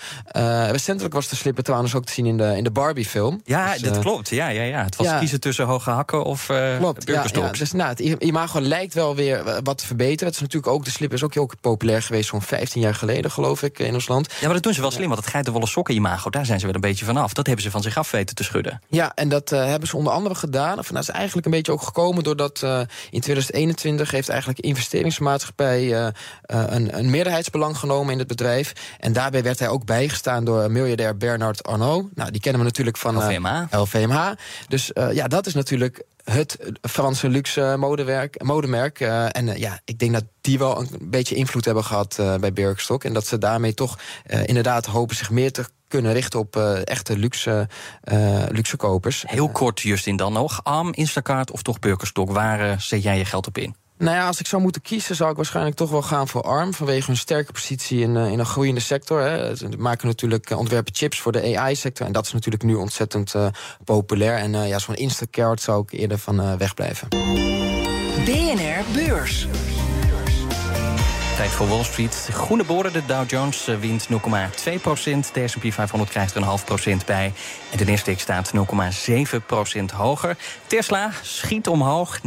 recentelijk 0.71 1.13
was 1.13 1.27
de 1.27 1.35
slipper 1.35 1.63
trouwens 1.63 1.95
ook 1.95 2.05
te 2.05 2.13
zien 2.13 2.25
in 2.25 2.37
de, 2.37 2.57
in 2.57 2.63
de 2.63 2.71
Barbie-film. 2.71 3.41
Ja, 3.43 3.71
dus, 3.71 3.81
dat 3.81 3.99
klopt. 3.99 4.29
Ja, 4.29 4.47
ja, 4.47 4.63
ja. 4.63 4.83
Het 4.83 4.95
was 4.95 5.07
ja. 5.07 5.19
kiezen 5.19 5.39
tussen 5.39 5.65
hoge 5.65 5.89
hakken 5.89 6.23
of 6.23 6.45
klopt, 6.77 7.07
ja, 7.07 7.25
ja, 7.33 7.51
Dus 7.51 7.71
nou, 7.71 7.89
het 7.89 7.99
imago 8.19 8.61
lijkt 8.61 8.93
wel 8.93 9.15
weer 9.15 9.61
wat 9.63 9.77
te 9.77 9.85
verbeteren. 9.85 10.25
Het 10.25 10.35
is 10.35 10.41
natuurlijk 10.41 10.73
ook, 10.73 10.85
de 10.85 10.91
slip 10.91 11.13
is 11.13 11.23
ook 11.23 11.33
heel 11.33 11.49
populair 11.61 12.01
geweest 12.01 12.29
zo'n 12.29 12.41
15 12.41 12.81
jaar 12.81 12.95
geleden, 12.95 13.31
geloof 13.31 13.63
ik, 13.63 13.79
in 13.79 13.93
ons 13.93 14.07
land. 14.07 14.31
Ja, 14.39 14.45
maar 14.45 14.53
dat 14.53 14.63
doen 14.63 14.73
ze 14.73 14.81
wel 14.81 14.91
slim, 14.91 15.07
want 15.07 15.19
het 15.19 15.29
geitenwolle 15.29 15.67
sokken 15.67 15.95
imago, 15.95 16.29
daar 16.29 16.45
zijn 16.45 16.59
ze 16.59 16.65
wel 16.65 16.75
een 16.75 16.81
beetje 16.81 17.05
vanaf. 17.05 17.33
Dat 17.33 17.45
hebben 17.45 17.63
ze 17.63 17.71
van 17.71 17.81
zich 17.81 17.97
af 17.97 18.11
weten 18.11 18.35
te 18.35 18.43
schudden. 18.43 18.81
Ja, 18.87 19.11
en 19.15 19.29
dat 19.29 19.51
uh, 19.51 19.65
hebben 19.65 19.87
ze 19.87 19.97
onder 19.97 20.13
andere 20.13 20.35
gedaan. 20.35 20.79
Of, 20.79 20.91
nou, 20.91 20.93
dat 20.93 21.03
is 21.03 21.09
eigenlijk 21.09 21.45
een 21.45 21.51
beetje 21.51 21.71
ook 21.71 21.81
gekomen 21.81 22.23
doordat 22.23 22.61
uh, 22.63 22.79
in 23.09 23.21
2021 23.21 24.11
heeft 24.11 24.29
eigenlijk 24.29 24.61
de 24.61 24.67
investeringsmaatschappij 24.67 25.83
uh, 25.83 26.07
een, 26.41 26.97
een, 26.97 27.09
meerderheidsbelang 27.09 27.77
genomen 27.77 28.13
in 28.13 28.19
het 28.19 28.27
bedrijf. 28.27 28.73
En 28.99 29.13
daarbij 29.13 29.43
werd 29.43 29.59
hij 29.59 29.67
ook 29.67 29.85
bijgestaan 29.85 30.45
door 30.45 30.71
miljardair 30.71 31.17
Bernard 31.17 31.63
Arnault. 31.63 32.15
Nou, 32.15 32.31
die 32.31 32.41
kennen 32.41 32.61
we 32.61 32.67
natuurlijk 32.67 32.97
van 32.97 33.17
LVMH. 33.17 33.61
LVMH. 33.71 34.31
Dus 34.67 34.91
ja, 35.11 35.27
dat 35.27 35.45
is 35.45 35.53
natuurlijk 35.53 36.03
het 36.23 36.57
Franse 36.81 37.29
luxe 37.29 37.75
modewerk, 37.77 38.43
modemerk. 38.43 38.99
Uh, 38.99 39.35
en 39.35 39.47
uh, 39.47 39.55
ja, 39.55 39.79
ik 39.85 39.99
denk 39.99 40.13
dat 40.13 40.23
die 40.41 40.59
wel 40.59 40.79
een 40.79 41.09
beetje 41.09 41.35
invloed 41.35 41.65
hebben 41.65 41.83
gehad 41.83 42.17
uh, 42.19 42.35
bij 42.35 42.53
Birkenstock. 42.53 43.03
En 43.03 43.13
dat 43.13 43.27
ze 43.27 43.37
daarmee 43.37 43.73
toch 43.73 43.99
inderdaad 44.45 44.85
hopen 44.85 45.15
zich 45.15 45.29
meer 45.29 45.51
te 45.51 45.65
kunnen 45.87 46.13
richten 46.13 46.39
op 46.39 46.55
echte 46.83 47.17
luxe, 47.17 47.67
luxe 48.49 48.77
kopers. 48.77 49.23
Heel 49.27 49.49
kort, 49.49 49.79
Justin, 49.79 50.15
dan 50.15 50.33
nog. 50.33 50.63
Arm, 50.63 50.93
Instacart 50.93 51.51
of 51.51 51.61
toch 51.61 51.79
Birkenstock? 51.79 52.31
Waar 52.31 52.81
zet 52.81 53.03
jij 53.03 53.17
je 53.17 53.25
geld 53.25 53.47
op 53.47 53.57
in? 53.57 53.80
Nou 54.01 54.15
ja, 54.15 54.27
als 54.27 54.39
ik 54.39 54.48
zou 54.48 54.62
moeten 54.62 54.81
kiezen, 54.81 55.15
zou 55.15 55.29
ik 55.29 55.36
waarschijnlijk 55.36 55.75
toch 55.75 55.89
wel 55.89 56.01
gaan 56.01 56.27
voor 56.27 56.41
ARM. 56.41 56.74
Vanwege 56.74 57.05
hun 57.05 57.17
sterke 57.17 57.51
positie 57.51 58.01
in, 58.01 58.15
uh, 58.15 58.31
in 58.31 58.39
een 58.39 58.46
groeiende 58.46 58.81
sector. 58.81 59.22
Hè. 59.22 59.55
Ze 59.55 59.70
maken 59.77 60.08
natuurlijk 60.08 60.50
uh, 60.50 60.58
ontwerpen 60.58 60.96
chips 60.96 61.20
voor 61.20 61.31
de 61.31 61.58
AI-sector. 61.58 62.05
En 62.05 62.12
dat 62.12 62.25
is 62.25 62.34
natuurlijk 62.34 62.63
nu 62.63 62.75
ontzettend 62.75 63.34
uh, 63.34 63.48
populair. 63.84 64.38
En 64.38 64.67
ja, 64.67 64.79
zo'n 64.79 64.96
Instacart 64.96 65.62
zou 65.62 65.84
ik 65.84 66.00
eerder 66.00 66.17
van 66.17 66.58
wegblijven. 66.58 67.08
BNR 68.25 68.84
Beurs. 68.93 69.48
Tijd 71.35 71.51
voor 71.51 71.67
Wall 71.67 71.83
Street. 71.83 72.29
Groene 72.31 72.63
borden. 72.63 72.93
De 72.93 73.05
Dow 73.05 73.29
Jones 73.29 73.65
wint 73.65 74.07
0,2% 74.09 74.15
De 75.33 75.47
S&P 75.47 75.73
500 75.73 76.11
krijgt 76.11 76.31
er 76.31 76.38
een 76.38 76.47
half 76.47 76.65
procent 76.65 77.05
bij. 77.05 77.33
En 77.71 77.77
de 77.77 77.85
Nasdaq 77.85 78.19
staat 78.19 78.51
0,7% 78.55 79.83
hoger. 79.93 80.38
Tesla 80.67 81.11
schiet 81.21 81.67
omhoog, 81.67 82.19
9% 82.19 82.23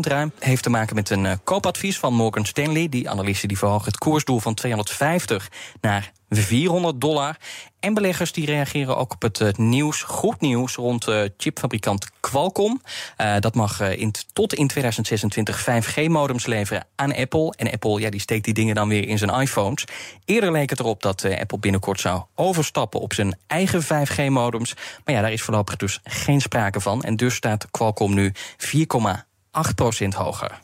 ruim. 0.00 0.32
Heeft 0.38 0.62
te 0.62 0.70
maken 0.70 0.94
met 0.94 1.10
een 1.10 1.40
koopadvies 1.44 1.98
van 1.98 2.14
Morgan 2.14 2.44
Stanley. 2.44 2.88
Die 2.88 3.10
analisten 3.10 3.48
die 3.48 3.58
verhogen 3.58 3.84
het 3.86 3.98
koersdoel 3.98 4.40
van 4.40 4.54
250 4.54 5.48
naar 5.80 6.12
400 6.36 7.00
dollar. 7.00 7.36
En 7.80 7.94
beleggers 7.94 8.32
die 8.32 8.46
reageren 8.46 8.96
ook 8.96 9.12
op 9.12 9.22
het 9.22 9.40
uh, 9.40 9.48
nieuws, 9.52 10.02
goed 10.02 10.40
nieuws 10.40 10.74
rond 10.74 11.08
uh, 11.08 11.22
chipfabrikant 11.36 12.10
Qualcomm. 12.20 12.82
Uh, 13.20 13.34
dat 13.38 13.54
mag 13.54 13.80
in 13.80 14.12
tot 14.32 14.54
in 14.54 14.66
2026 14.66 15.60
5G-modems 15.60 16.46
leveren 16.46 16.86
aan 16.94 17.14
Apple. 17.14 17.52
En 17.56 17.70
Apple 17.70 18.00
ja, 18.00 18.10
die 18.10 18.20
steekt 18.20 18.44
die 18.44 18.54
dingen 18.54 18.74
dan 18.74 18.88
weer 18.88 19.08
in 19.08 19.18
zijn 19.18 19.40
iPhones. 19.40 19.84
Eerder 20.24 20.52
leek 20.52 20.70
het 20.70 20.80
erop 20.80 21.02
dat 21.02 21.24
Apple 21.24 21.58
binnenkort 21.58 22.00
zou 22.00 22.22
overstappen 22.34 23.00
op 23.00 23.12
zijn 23.12 23.38
eigen 23.46 23.82
5G-modems. 23.82 24.74
Maar 25.04 25.14
ja, 25.14 25.20
daar 25.20 25.32
is 25.32 25.42
voorlopig 25.42 25.76
dus 25.76 26.00
geen 26.04 26.40
sprake 26.40 26.80
van. 26.80 27.02
En 27.02 27.16
dus 27.16 27.34
staat 27.34 27.70
Qualcomm 27.70 28.14
nu 28.14 28.32
4,8% 28.56 30.08
hoger. 30.08 30.60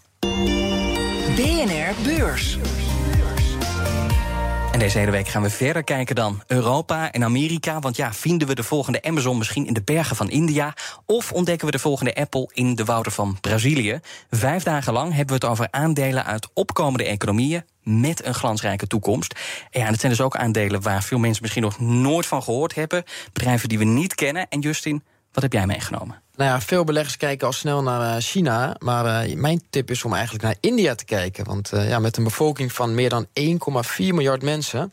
BNR 1.36 1.94
Beurs. 2.02 2.58
Deze 4.78 4.98
hele 4.98 5.10
week 5.10 5.28
gaan 5.28 5.42
we 5.42 5.50
verder 5.50 5.84
kijken 5.84 6.14
dan 6.14 6.42
Europa 6.46 7.12
en 7.12 7.24
Amerika. 7.24 7.80
Want 7.80 7.96
ja, 7.96 8.12
vinden 8.12 8.48
we 8.48 8.54
de 8.54 8.62
volgende 8.62 9.02
Amazon 9.02 9.38
misschien 9.38 9.66
in 9.66 9.72
de 9.72 9.82
bergen 9.82 10.16
van 10.16 10.30
India? 10.30 10.74
Of 11.06 11.32
ontdekken 11.32 11.66
we 11.66 11.72
de 11.72 11.78
volgende 11.78 12.14
Apple 12.14 12.50
in 12.52 12.74
de 12.74 12.84
wouden 12.84 13.12
van 13.12 13.40
Brazilië? 13.40 14.00
Vijf 14.30 14.62
dagen 14.62 14.92
lang 14.92 15.08
hebben 15.08 15.26
we 15.26 15.46
het 15.46 15.52
over 15.52 15.68
aandelen 15.70 16.24
uit 16.24 16.48
opkomende 16.54 17.04
economieën 17.04 17.64
met 17.82 18.24
een 18.24 18.34
glansrijke 18.34 18.86
toekomst. 18.86 19.34
En 19.70 19.80
ja, 19.80 19.86
en 19.86 19.98
zijn 19.98 20.12
dus 20.12 20.20
ook 20.20 20.36
aandelen 20.36 20.82
waar 20.82 21.02
veel 21.02 21.18
mensen 21.18 21.42
misschien 21.42 21.62
nog 21.62 21.80
nooit 21.80 22.26
van 22.26 22.42
gehoord 22.42 22.74
hebben. 22.74 23.04
Bedrijven 23.32 23.68
die 23.68 23.78
we 23.78 23.84
niet 23.84 24.14
kennen. 24.14 24.48
En 24.48 24.60
Justin, 24.60 25.02
wat 25.32 25.42
heb 25.42 25.52
jij 25.52 25.66
meegenomen? 25.66 26.22
Nou 26.38 26.50
ja, 26.50 26.60
veel 26.60 26.84
beleggers 26.84 27.16
kijken 27.16 27.46
al 27.46 27.52
snel 27.52 27.82
naar 27.82 28.20
China. 28.20 28.76
Maar 28.78 29.28
uh, 29.28 29.36
mijn 29.36 29.62
tip 29.70 29.90
is 29.90 30.04
om 30.04 30.12
eigenlijk 30.12 30.44
naar 30.44 30.56
India 30.60 30.94
te 30.94 31.04
kijken. 31.04 31.44
Want 31.44 31.72
uh, 31.74 31.88
ja, 31.88 31.98
met 31.98 32.16
een 32.16 32.24
bevolking 32.24 32.72
van 32.72 32.94
meer 32.94 33.08
dan 33.08 33.26
1,4 33.26 33.32
miljard 33.96 34.42
mensen 34.42 34.92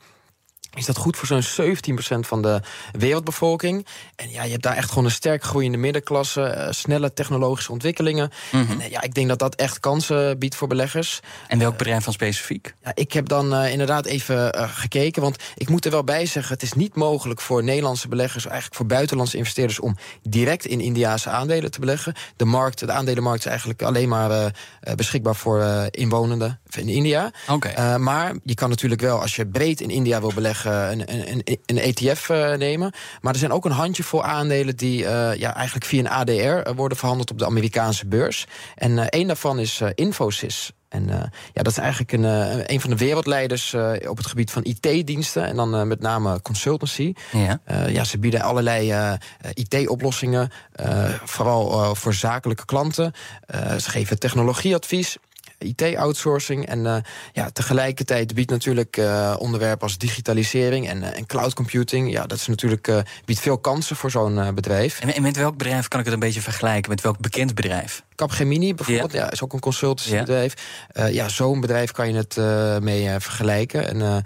is 0.75 0.86
dat 0.86 0.98
goed 0.98 1.17
voor 1.17 1.41
zo'n 1.41 1.75
17% 1.75 2.20
van 2.20 2.41
de 2.41 2.60
wereldbevolking. 2.91 3.86
En 4.15 4.29
ja, 4.29 4.44
je 4.44 4.51
hebt 4.51 4.63
daar 4.63 4.75
echt 4.75 4.89
gewoon 4.89 5.05
een 5.05 5.12
sterk 5.12 5.44
groeiende 5.44 5.77
middenklasse, 5.77 6.55
uh, 6.58 6.72
snelle 6.72 7.13
technologische 7.13 7.72
ontwikkelingen. 7.72 8.32
Mm 8.51 8.65
-hmm. 8.65 8.79
En 8.79 8.89
ja, 8.89 9.01
ik 9.01 9.13
denk 9.13 9.27
dat 9.27 9.39
dat 9.39 9.55
echt 9.55 9.79
kansen 9.79 10.39
biedt 10.39 10.55
voor 10.55 10.67
beleggers. 10.67 11.20
En 11.48 11.60
welk 11.60 11.77
bedrijf 11.77 12.03
van 12.03 12.13
specifiek? 12.13 12.75
Ja, 12.84 12.91
ik 12.94 13.13
heb 13.13 13.27
dan 13.27 13.53
uh, 13.53 13.72
inderdaad 13.72 14.05
even 14.05 14.70
gekeken, 14.70 15.22
want 15.22 15.44
ik 15.55 15.70
moet 15.70 15.86
er 15.86 15.91
wel 15.91 16.03
bij 16.03 16.25
zeggen, 16.25 16.53
het 16.53 16.64
is 16.64 16.74
niet 16.74 16.96
mogelijk 16.96 17.42
voor 17.42 17.64
Nederlandse 17.64 18.07
beleggers, 18.07 18.46
eigenlijk 18.46 18.75
voor 18.75 18.85
buitenlandse 18.85 19.38
investeerders, 19.38 19.79
om 19.79 19.96
direct 20.22 20.66
in 20.66 20.81
Indiaanse 20.81 21.29
aandelen 21.29 21.72
te 21.72 21.79
beleggen. 21.79 22.14
De 22.35 22.46
markt, 22.46 22.79
de 22.79 22.92
aandelenmarkt 22.92 23.40
is 23.40 23.46
eigenlijk 23.46 23.81
alleen 23.81 24.09
maar 24.09 24.53
beschikbaar 24.96 25.35
voor 25.35 25.88
inwonenden 25.92 26.59
in 26.77 26.90
India. 26.90 27.31
Okay. 27.50 27.98
maar 27.98 28.33
je 28.44 28.53
kan 28.53 28.70
natuurlijk 28.70 29.01
wel, 29.01 29.22
als 29.22 29.35
je 29.35 29.48
breed 29.48 29.81
in 29.81 29.90
India 29.90 30.20
wil 30.20 30.31
beleggen, 30.33 30.92
een, 30.92 31.31
een, 31.31 31.59
een 31.66 31.77
ETF 31.77 32.29
uh, 32.29 32.53
nemen. 32.53 32.92
Maar 33.22 33.33
er 33.33 33.40
zijn 33.40 33.51
ook 33.51 33.66
een 33.66 33.72
handjevol 33.72 34.24
aandelen 34.24 34.75
die 34.75 35.03
uh, 35.03 35.35
ja, 35.35 35.55
eigenlijk 35.55 35.85
via 35.85 36.00
een 36.00 36.09
ADR 36.09 36.74
worden 36.74 36.98
verhandeld 36.98 37.31
op 37.31 37.40
de 37.40 37.46
Amerikaanse 37.46 38.07
beurs. 38.07 38.46
En 38.75 39.09
één 39.09 39.27
daarvan 39.27 39.59
is 39.59 39.81
Infosys. 39.96 40.72
En 40.90 41.07
uh, 41.09 41.16
ja, 41.53 41.61
dat 41.61 41.68
is 41.68 41.77
eigenlijk 41.77 42.11
een, 42.11 42.24
uh, 42.24 42.64
een 42.66 42.81
van 42.81 42.90
de 42.90 42.96
wereldleiders 42.96 43.74
uh, 43.74 43.92
op 44.09 44.18
het 44.18 44.27
gebied 44.27 44.51
van 44.51 44.64
IT-diensten. 44.64 45.46
En 45.46 45.55
dan 45.55 45.88
met 45.88 46.00
name 46.00 46.42
consultancy. 46.42 47.14
Ja. 47.31 47.59
ja, 47.88 48.03
ze 48.03 48.18
bieden 48.18 48.42
allerlei 48.42 49.18
IT-oplossingen. 49.53 50.51
vooral 51.24 51.96
voor 51.96 52.14
zakelijke 52.14 52.66
klanten. 52.66 53.14
ze 53.79 53.90
geven 53.90 54.20
technologieadvies. 54.20 55.18
IT-outsourcing. 55.57 56.65
En 56.65 56.79
uh, 56.79 56.96
ja, 57.33 57.50
tegelijkertijd 57.50 58.33
biedt 58.33 58.51
natuurlijk 58.51 58.98
uh, 58.98 59.35
onderwerpen 59.37 59.81
als 59.81 59.98
digitalisering 59.98 60.89
en, 60.89 60.98
uh, 60.98 61.18
en 61.18 61.25
cloud 61.25 61.53
computing. 61.53 62.11
Ja, 62.11 62.25
dat 62.25 62.37
is 62.37 62.48
natuurlijk, 62.48 63.03
biedt 63.25 63.39
veel 63.39 63.57
kansen 63.57 63.96
voor 63.96 64.11
zo'n 64.11 64.55
bedrijf. 64.55 65.00
En, 65.00 65.13
en, 65.13 65.22
met 65.22 65.37
welk 65.37 65.57
bedrijf 65.57 65.87
kan 65.87 66.00
ik 66.00 66.05
het 66.05 66.13
een 66.13 66.20
beetje 66.20 66.41
vergelijken? 66.41 66.89
Met 66.91 67.01
welk 67.01 67.20
bekend 67.20 67.55
bedrijf? 67.55 68.03
Capgemini 68.15 68.74
bijvoorbeeld, 68.74 69.11
ja. 69.11 69.20
ja 69.20 69.31
is 69.31 69.44
ook 69.44 69.53
een 69.53 69.59
consultancybedrijf. 69.59 70.53
Ja, 70.94 71.05
ja 71.05 71.29
zo'n 71.29 71.61
bedrijf 71.61 71.91
kan 71.91 72.07
je 72.07 72.15
het 72.15 72.37
mee 72.83 73.20
vergelijken. 73.20 73.87
En 73.87 74.24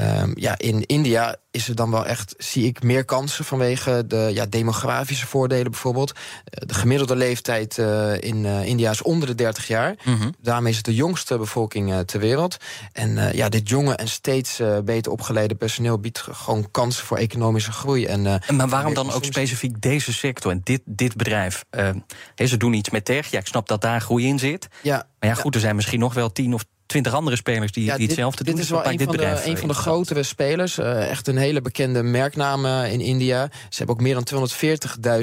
Um, 0.00 0.32
ja, 0.34 0.58
in 0.58 0.86
India 0.86 1.36
is 1.50 1.68
er 1.68 1.74
dan 1.74 1.90
wel 1.90 2.06
echt, 2.06 2.34
zie 2.38 2.66
ik, 2.66 2.82
meer 2.82 3.04
kansen 3.04 3.44
vanwege 3.44 4.04
de 4.06 4.30
ja, 4.34 4.46
demografische 4.46 5.26
voordelen 5.26 5.70
bijvoorbeeld. 5.70 6.12
De 6.44 6.74
gemiddelde 6.74 7.16
leeftijd 7.16 7.78
uh, 7.78 8.20
in 8.20 8.44
uh, 8.44 8.64
India 8.64 8.90
is 8.90 9.02
onder 9.02 9.28
de 9.28 9.34
30 9.34 9.66
jaar. 9.66 9.94
Mm 10.04 10.14
-hmm. 10.14 10.34
Daarmee 10.40 10.70
is 10.70 10.76
het 10.76 10.86
de 10.86 10.94
jongste 10.94 11.38
bevolking 11.38 11.90
uh, 11.90 11.98
ter 11.98 12.20
wereld. 12.20 12.56
En 12.92 13.36
ja, 13.36 13.48
dit 13.48 13.68
jonge 13.68 13.94
en 13.94 14.08
steeds 14.08 14.60
beter 14.84 15.12
opgeleide 15.12 15.54
personeel 15.54 15.98
biedt 15.98 16.18
gewoon 16.18 16.70
kansen 16.70 17.04
voor 17.04 17.16
economische 17.16 17.72
groei. 17.72 18.06
En, 18.06 18.22
maar 18.22 18.68
waarom 18.68 18.94
dan 18.94 19.12
ook 19.12 19.24
specifiek 19.24 19.80
deze 19.80 20.12
sector 20.12 20.50
en 20.50 20.60
dit, 20.64 20.80
dit 20.84 21.16
bedrijf? 21.16 21.64
ze 22.36 22.56
doen 22.56 22.72
iets 22.72 22.90
met 22.90 23.04
tech, 23.04 23.30
ja, 23.30 23.38
ik 23.38 23.46
snap 23.46 23.68
dat 23.68 23.80
daar 23.80 24.00
groei 24.00 24.26
in 24.26 24.38
zit. 24.38 24.68
Ja, 24.82 25.06
maar 25.20 25.28
ja, 25.28 25.34
goed, 25.34 25.54
er 25.54 25.60
zijn 25.60 25.76
misschien 25.76 26.00
nog 26.00 26.14
wel 26.14 26.32
tien 26.32 26.54
of 26.54 26.64
twintig 26.92 27.14
andere 27.14 27.36
spelers 27.36 27.72
die, 27.72 27.84
ja, 27.84 27.96
die 27.96 28.06
hetzelfde 28.06 28.44
dit, 28.44 28.46
doen. 28.46 28.54
Dit 28.54 28.64
is 28.64 28.70
wel 28.70 28.86
een, 28.86 28.96
dit 28.96 29.06
van 29.06 29.16
de, 29.16 29.42
een 29.44 29.58
van 29.58 29.68
de 29.68 29.74
grotere 29.74 30.22
spelers. 30.22 30.78
Uh, 30.78 31.10
echt 31.10 31.28
een 31.28 31.36
hele 31.36 31.60
bekende 31.60 32.02
merknaam 32.02 32.66
in 32.66 33.00
India. 33.00 33.48
Ze 33.50 33.76
hebben 33.76 33.94
ook 33.94 34.00
meer 34.00 34.14
dan 34.14 34.48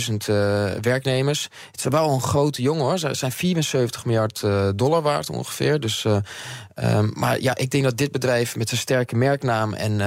240.000 0.09 0.15
uh, 0.29 0.71
werknemers. 0.81 1.43
Het 1.71 1.79
is 1.79 1.85
wel 1.89 2.09
een 2.09 2.21
grote 2.21 2.61
jongen 2.61 2.83
hoor. 2.83 2.97
Ze 2.97 3.13
zijn 3.13 3.31
74 3.31 4.05
miljard 4.05 4.43
dollar 4.75 5.01
waard 5.01 5.29
ongeveer. 5.29 5.79
Dus, 5.79 6.03
um, 6.03 7.11
maar 7.13 7.41
ja, 7.41 7.55
ik 7.55 7.71
denk 7.71 7.83
dat 7.83 7.97
dit 7.97 8.11
bedrijf 8.11 8.55
met 8.55 8.69
zijn 8.69 8.81
sterke 8.81 9.15
merknaam 9.15 9.73
en 9.73 10.01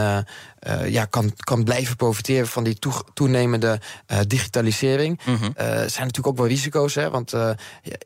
uh, 0.68 0.88
ja, 0.88 1.04
kan, 1.04 1.32
kan 1.36 1.64
blijven 1.64 1.96
profiteren 1.96 2.46
van 2.46 2.64
die 2.64 2.78
toe, 2.78 2.92
toenemende 3.14 3.80
uh, 4.12 4.18
digitalisering. 4.26 5.20
Mm 5.24 5.34
-hmm. 5.34 5.54
uh, 5.58 5.66
zijn 5.66 5.80
natuurlijk 5.80 6.26
ook 6.26 6.36
wel 6.36 6.46
risico's. 6.46 6.94
Hè, 6.94 7.10
want 7.10 7.34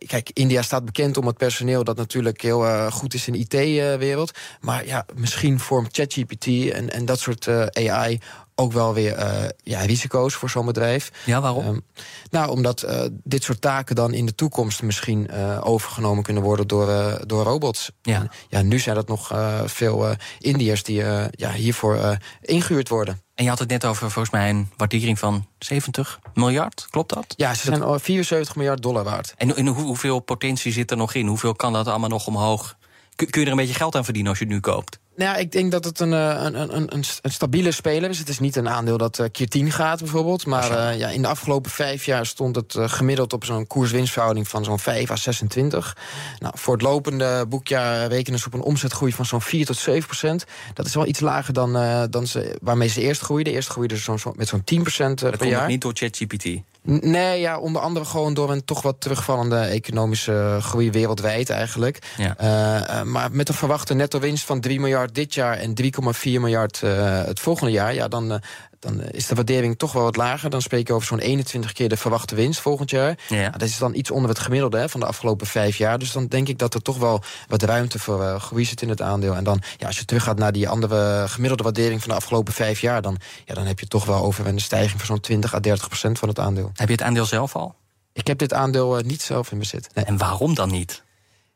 kijk, 0.06 0.30
India 0.32 0.62
staat 0.62 0.84
bekend 0.84 1.16
om 1.16 1.26
het 1.26 1.36
personeel 1.36 1.84
dat 1.84 1.96
natuurlijk 1.96 2.40
heel 2.40 2.90
goed 2.90 3.14
is 3.14 3.26
in 3.26 3.32
de 3.32 3.38
IT-wereld. 3.38 4.38
Maar 4.60 4.86
ja, 4.86 5.06
misschien 5.14 5.60
vormt 5.60 5.96
ChatGPT 5.96 6.46
en, 6.46 6.92
en 6.92 7.04
dat 7.04 7.18
soort 7.18 7.48
AI 7.72 8.20
ook 8.58 8.72
wel 8.72 8.94
weer 8.94 9.18
uh, 9.18 9.48
ja, 9.62 9.80
risico's 9.80 10.34
voor 10.34 10.50
zo'n 10.50 10.66
bedrijf. 10.66 11.10
Ja, 11.24 11.40
waarom? 11.40 11.66
Um, 11.66 11.84
nou, 12.30 12.50
omdat 12.50 12.84
uh, 12.84 13.00
dit 13.24 13.42
soort 13.42 13.60
taken 13.60 13.94
dan 13.94 14.12
in 14.14 14.26
de 14.26 14.34
toekomst 14.34 14.82
misschien 14.82 15.28
uh, 15.30 15.60
overgenomen 15.64 16.22
kunnen 16.22 16.42
worden 16.42 16.66
door, 16.66 17.20
door 17.26 17.44
robots. 17.44 17.90
Ja. 18.02 18.14
En, 18.20 18.30
ja, 18.48 18.62
nu 18.62 18.78
zijn 18.78 18.94
dat 18.94 19.08
nog 19.08 19.32
veel 19.64 20.06
Indiërs 20.38 20.82
die 20.82 21.02
ja, 21.30 21.52
hiervoor 21.52 22.18
ingehuurd 22.40 22.88
worden. 22.88 23.20
En 23.34 23.44
je 23.44 23.50
had 23.50 23.58
het 23.58 23.68
net 23.68 23.84
over 23.84 24.10
volgens 24.10 24.34
mij 24.34 24.50
een 24.50 24.68
waardering 24.76 25.18
van 25.18 25.46
70 25.58 26.18
miljard, 26.34 26.86
klopt 26.90 27.14
dat? 27.14 27.34
Ja, 27.36 27.54
ze 27.54 27.62
zijn 27.66 27.82
al 27.82 27.98
74 27.98 28.56
miljard 28.56 28.82
dollar 28.82 29.04
waard. 29.04 29.34
En, 29.36 29.56
en 29.56 29.66
hoe- 29.66 29.84
hoeveel 29.84 30.18
potentie 30.20 30.72
zit 30.72 30.90
er 30.90 30.96
nog 30.96 31.14
in? 31.14 31.26
Hoeveel 31.26 31.54
kan 31.54 31.72
dat 31.72 31.86
allemaal 31.86 32.08
nog 32.08 32.26
omhoog? 32.26 32.76
Kun, 33.14 33.30
kun 33.30 33.40
je 33.40 33.46
er 33.46 33.52
een 33.52 33.58
beetje 33.58 33.74
geld 33.74 33.94
aan 33.96 34.04
verdienen 34.04 34.30
als 34.30 34.38
je 34.40 34.44
het 34.44 34.54
nu 34.54 34.60
koopt? 34.60 34.98
Nou, 35.16 35.30
ja, 35.30 35.36
ik 35.36 35.52
denk 35.52 35.70
dat 35.70 35.84
het 35.84 36.00
een, 36.00 36.12
eh, 36.12 36.40
een, 36.42 36.60
een, 36.60 36.76
een, 36.76 37.04
een 37.22 37.30
stabiele 37.30 37.70
speler 37.70 38.10
is. 38.10 38.18
Het 38.18 38.28
is 38.28 38.38
niet 38.38 38.56
een 38.56 38.68
aandeel 38.68 38.96
dat 38.96 39.18
eh, 39.18 39.26
keer 39.32 39.48
10 39.48 39.70
gaat, 39.70 39.98
bijvoorbeeld. 39.98 40.46
Maar 40.46 40.70
eh, 40.70 40.98
ja, 40.98 41.08
in 41.08 41.22
de 41.22 41.28
afgelopen 41.28 41.70
vijf 41.70 42.04
jaar 42.04 42.26
stond 42.26 42.56
het 42.56 42.74
gemiddeld 42.78 43.32
op 43.32 43.44
zo'n 43.44 43.66
koers-winstverhouding 43.66 44.48
van 44.48 44.64
zo'n 44.64 44.78
5 44.78 45.10
à 45.10 45.16
26. 45.16 45.96
Nou, 46.38 46.54
voor 46.58 46.72
het 46.72 46.82
lopende 46.82 47.46
boekjaar 47.48 48.06
rekenen 48.08 48.38
ze 48.38 48.46
op 48.46 48.54
een 48.54 48.60
omzetgroei 48.62 49.12
van 49.12 49.24
zo'n 49.26 49.40
4 49.42 49.66
tot 49.66 49.76
7 49.76 50.04
procent. 50.06 50.44
Dat 50.74 50.86
is 50.86 50.94
wel 50.94 51.06
iets 51.06 51.20
lager 51.20 51.52
dan, 51.52 51.72
dan 52.10 52.26
ze, 52.26 52.56
waarmee 52.62 52.88
ze 52.88 53.00
eerst 53.00 53.20
groeiden. 53.20 53.52
Eerst 53.52 53.68
groeiden 53.68 53.96
ze 53.96 54.02
zo'n, 54.02 54.18
zo- 54.18 54.32
met 54.36 54.48
zo'n 54.48 54.64
10 54.64 54.82
procent 54.82 55.18
Dat 55.20 55.30
per 55.30 55.38
komt 55.38 55.50
nog 55.50 55.58
jaar. 55.60 55.68
niet 55.68 55.80
door 55.80 55.92
ChatGPT. 55.94 56.44
Nee, 56.86 57.40
ja, 57.40 57.58
onder 57.58 57.82
andere 57.82 58.04
gewoon 58.04 58.34
door 58.34 58.50
een 58.50 58.64
toch 58.64 58.82
wat 58.82 59.00
terugvallende 59.00 59.58
economische 59.58 60.58
groei 60.60 60.90
wereldwijd 60.90 61.50
eigenlijk. 61.50 61.98
Ja. 62.16 62.36
Eh, 62.36 63.00
eh, 63.00 63.06
maar 63.06 63.28
met 63.32 63.48
een 63.48 63.54
verwachte 63.54 63.94
netto 63.94 64.18
winst 64.18 64.44
van 64.44 64.60
3 64.60 64.80
miljard 64.80 65.14
dit 65.14 65.34
jaar 65.34 65.56
en 65.56 65.74
3,4 65.74 66.40
miljard 66.40 66.82
eh, 66.82 67.24
het 67.24 67.40
volgende 67.40 67.72
jaar, 67.72 67.94
ja, 67.94 68.08
dan, 68.08 68.40
dan 68.86 69.02
is 69.02 69.26
de 69.26 69.34
waardering 69.34 69.78
toch 69.78 69.92
wel 69.92 70.02
wat 70.02 70.16
lager. 70.16 70.50
Dan 70.50 70.62
spreek 70.62 70.86
je 70.86 70.92
over 70.92 71.06
zo'n 71.06 71.18
21 71.18 71.72
keer 71.72 71.88
de 71.88 71.96
verwachte 71.96 72.34
winst 72.34 72.60
volgend 72.60 72.90
jaar. 72.90 73.18
Ja. 73.28 73.36
Nou, 73.36 73.50
dat 73.50 73.62
is 73.68 73.78
dan 73.78 73.94
iets 73.94 74.10
onder 74.10 74.28
het 74.30 74.38
gemiddelde 74.38 74.78
hè, 74.78 74.88
van 74.88 75.00
de 75.00 75.06
afgelopen 75.06 75.46
vijf 75.46 75.76
jaar. 75.76 75.98
Dus 75.98 76.12
dan 76.12 76.26
denk 76.26 76.48
ik 76.48 76.58
dat 76.58 76.74
er 76.74 76.82
toch 76.82 76.98
wel 76.98 77.22
wat 77.48 77.62
ruimte 77.62 77.98
voor 77.98 78.22
eh, 78.24 78.40
groei 78.40 78.64
zit 78.64 78.82
in 78.82 78.88
het 78.88 79.02
aandeel. 79.02 79.34
En 79.34 79.44
dan, 79.44 79.62
ja, 79.76 79.86
als 79.86 79.98
je 79.98 80.04
teruggaat 80.04 80.38
naar 80.38 80.52
die 80.52 80.68
andere 80.68 81.24
gemiddelde 81.28 81.62
waardering 81.62 82.00
van 82.00 82.08
de 82.10 82.16
afgelopen 82.16 82.52
vijf 82.52 82.80
jaar, 82.80 83.02
dan, 83.02 83.16
ja, 83.44 83.54
dan 83.54 83.66
heb 83.66 83.80
je 83.80 83.86
toch 83.88 84.04
wel 84.04 84.22
over 84.22 84.46
een 84.46 84.60
stijging 84.60 84.98
van 84.98 85.06
zo'n 85.06 85.20
20 85.20 85.54
à 85.54 85.60
30 85.60 85.88
procent 85.88 86.18
van 86.18 86.28
het 86.28 86.38
aandeel. 86.38 86.70
Heb 86.74 86.86
je 86.88 86.94
het 86.94 87.02
aandeel 87.02 87.24
zelf 87.26 87.56
al? 87.56 87.74
Ik 88.12 88.26
heb 88.26 88.38
dit 88.38 88.52
aandeel 88.52 88.98
eh, 88.98 89.04
niet 89.04 89.22
zelf 89.22 89.52
in 89.52 89.58
bezit. 89.58 89.88
Nee. 89.94 90.04
En 90.04 90.16
waarom 90.18 90.54
dan 90.54 90.68
niet? 90.70 91.04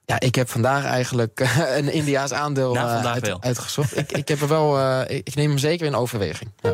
Ja, 0.04 0.20
ik 0.20 0.34
heb 0.34 0.50
vandaag 0.50 0.84
eigenlijk 0.84 1.40
eh, 1.40 1.76
een 1.76 1.92
Indiaas 1.92 2.32
aandeel 2.32 2.72
Nou, 2.72 3.04
eh, 3.04 3.10
uit- 3.12 3.40
uitgezocht. 3.40 3.96
ik, 3.96 4.12
ik 4.12 4.28
heb 4.28 4.40
er 4.40 4.48
wel, 4.48 4.78
eh, 4.78 5.16
ik, 5.16 5.26
ik 5.26 5.34
neem 5.34 5.48
hem 5.48 5.58
zeker 5.58 5.86
in 5.86 5.94
overweging. 5.94 6.50
Ja. 6.60 6.72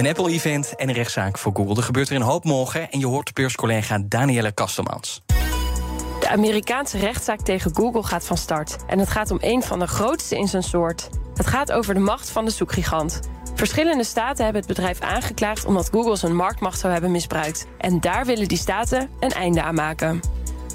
Een 0.00 0.06
Apple-event 0.06 0.76
en 0.76 0.88
een 0.88 0.94
rechtszaak 0.94 1.38
voor 1.38 1.52
Google. 1.54 1.76
Er 1.76 1.82
gebeurt 1.82 2.08
er 2.08 2.16
een 2.16 2.22
hoop 2.22 2.44
morgen 2.44 2.90
en 2.90 2.98
je 2.98 3.06
hoort 3.06 3.34
beurscollega 3.34 3.98
Danielle 4.04 4.52
Kastelmans. 4.52 5.22
De 6.20 6.28
Amerikaanse 6.28 6.98
rechtszaak 6.98 7.40
tegen 7.40 7.74
Google 7.74 8.02
gaat 8.02 8.26
van 8.26 8.36
start. 8.36 8.76
En 8.86 8.98
het 8.98 9.08
gaat 9.08 9.30
om 9.30 9.38
een 9.40 9.62
van 9.62 9.78
de 9.78 9.86
grootste 9.86 10.36
in 10.36 10.48
zijn 10.48 10.62
soort. 10.62 11.08
Het 11.34 11.46
gaat 11.46 11.72
over 11.72 11.94
de 11.94 12.00
macht 12.00 12.30
van 12.30 12.44
de 12.44 12.50
zoekgigant. 12.50 13.20
Verschillende 13.54 14.04
staten 14.04 14.44
hebben 14.44 14.62
het 14.62 14.74
bedrijf 14.74 15.00
aangeklaagd 15.00 15.64
omdat 15.64 15.88
Google 15.92 16.16
zijn 16.16 16.36
marktmacht 16.36 16.78
zou 16.78 16.92
hebben 16.92 17.10
misbruikt. 17.10 17.66
En 17.78 18.00
daar 18.00 18.26
willen 18.26 18.48
die 18.48 18.58
staten 18.58 19.10
een 19.18 19.32
einde 19.32 19.62
aan 19.62 19.74
maken. 19.74 20.20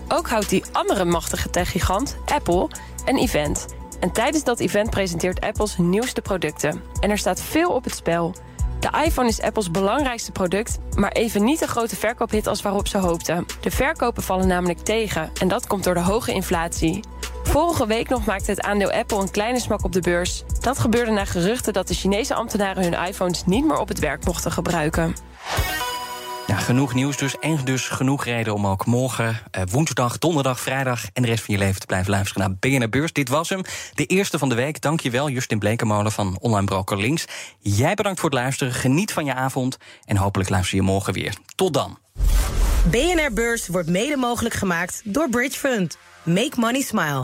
Ook 0.07 0.29
houdt 0.29 0.49
die 0.49 0.63
andere 0.71 1.05
machtige 1.05 1.49
techgigant, 1.49 2.17
Apple, 2.25 2.69
een 3.05 3.17
event. 3.17 3.65
En 3.99 4.11
tijdens 4.11 4.43
dat 4.43 4.59
event 4.59 4.89
presenteert 4.89 5.41
Apple 5.41 5.67
zijn 5.67 5.89
nieuwste 5.89 6.21
producten. 6.21 6.81
En 6.99 7.09
er 7.09 7.17
staat 7.17 7.41
veel 7.41 7.69
op 7.69 7.83
het 7.83 7.95
spel. 7.95 8.35
De 8.91 9.04
iPhone 9.04 9.28
is 9.28 9.41
Apples 9.41 9.71
belangrijkste 9.71 10.32
product, 10.32 10.78
maar 10.95 11.12
even 11.12 11.43
niet 11.43 11.60
de 11.60 11.67
grote 11.67 11.95
verkoophit 11.95 12.48
als 12.48 12.62
waarop 12.62 12.88
ze 12.88 12.98
hoopten. 12.98 13.45
De 13.62 13.71
verkopen 13.71 14.24
vallen 14.24 14.48
namelijk 14.48 14.80
tegen 14.80 15.32
en 15.39 15.48
dat 15.48 15.67
komt 15.67 15.84
door 15.84 15.93
de 15.93 16.00
hoge 16.00 16.34
inflatie. 16.34 17.04
Vorige 17.43 17.88
week 17.88 18.10
nog 18.10 18.26
maakte 18.26 18.52
het 18.52 18.62
aandeel 18.62 18.91
Apple 18.91 19.21
een 19.21 19.32
kleine 19.32 19.60
smak 19.60 19.84
op 19.84 19.91
de 19.91 20.02
beurs. 20.02 20.43
Dat 20.60 20.80
gebeurde 20.80 21.12
na 21.12 21.26
geruchten 21.26 21.74
dat 21.74 21.88
de 21.88 21.93
Chinese 21.93 22.34
ambtenaren 22.34 22.84
hun 22.84 23.08
iPhones 23.08 23.45
niet 23.45 23.65
meer 23.65 23.80
op 23.80 23.88
het 23.88 24.00
werk 24.00 24.26
mochten 24.26 24.52
gebruiken. 24.52 25.15
Genoeg 26.65 26.93
nieuws 26.93 27.17
dus 27.17 27.39
en 27.39 27.60
dus 27.63 27.88
genoeg 27.88 28.25
reden 28.25 28.54
om 28.54 28.67
ook 28.67 28.86
morgen, 28.86 29.41
eh, 29.51 29.63
woensdag, 29.71 30.17
donderdag, 30.17 30.60
vrijdag... 30.60 31.06
en 31.13 31.21
de 31.21 31.28
rest 31.28 31.43
van 31.43 31.54
je 31.54 31.60
leven 31.60 31.80
te 31.80 31.86
blijven 31.86 32.12
luisteren 32.12 32.41
naar 32.41 32.58
BNR 32.60 32.89
Beurs. 32.89 33.13
Dit 33.13 33.30
was 33.30 33.49
hem, 33.49 33.62
de 33.93 34.06
eerste 34.06 34.38
van 34.38 34.49
de 34.49 34.56
week. 34.56 34.82
Dank 34.82 34.99
je 34.99 35.10
wel, 35.10 35.30
Justin 35.30 35.60
Blekemolen 35.60 36.12
van 36.12 36.38
Online 36.39 36.65
Broker 36.65 36.97
Links. 36.97 37.25
Jij 37.60 37.93
bedankt 37.93 38.19
voor 38.19 38.30
het 38.30 38.39
luisteren, 38.39 38.73
geniet 38.73 39.13
van 39.13 39.25
je 39.25 39.34
avond... 39.34 39.78
en 40.06 40.17
hopelijk 40.17 40.49
luister 40.49 40.75
je 40.75 40.82
morgen 40.82 41.13
weer. 41.13 41.34
Tot 41.56 41.73
dan. 41.73 41.97
BNR 42.91 43.34
Beurs 43.34 43.67
wordt 43.67 43.89
mede 43.89 44.17
mogelijk 44.17 44.56
gemaakt 44.56 45.01
door 45.04 45.30
Bridge 45.30 45.60
Fund. 45.60 45.97
Make 46.23 46.60
money 46.60 46.82
smile. 46.82 47.23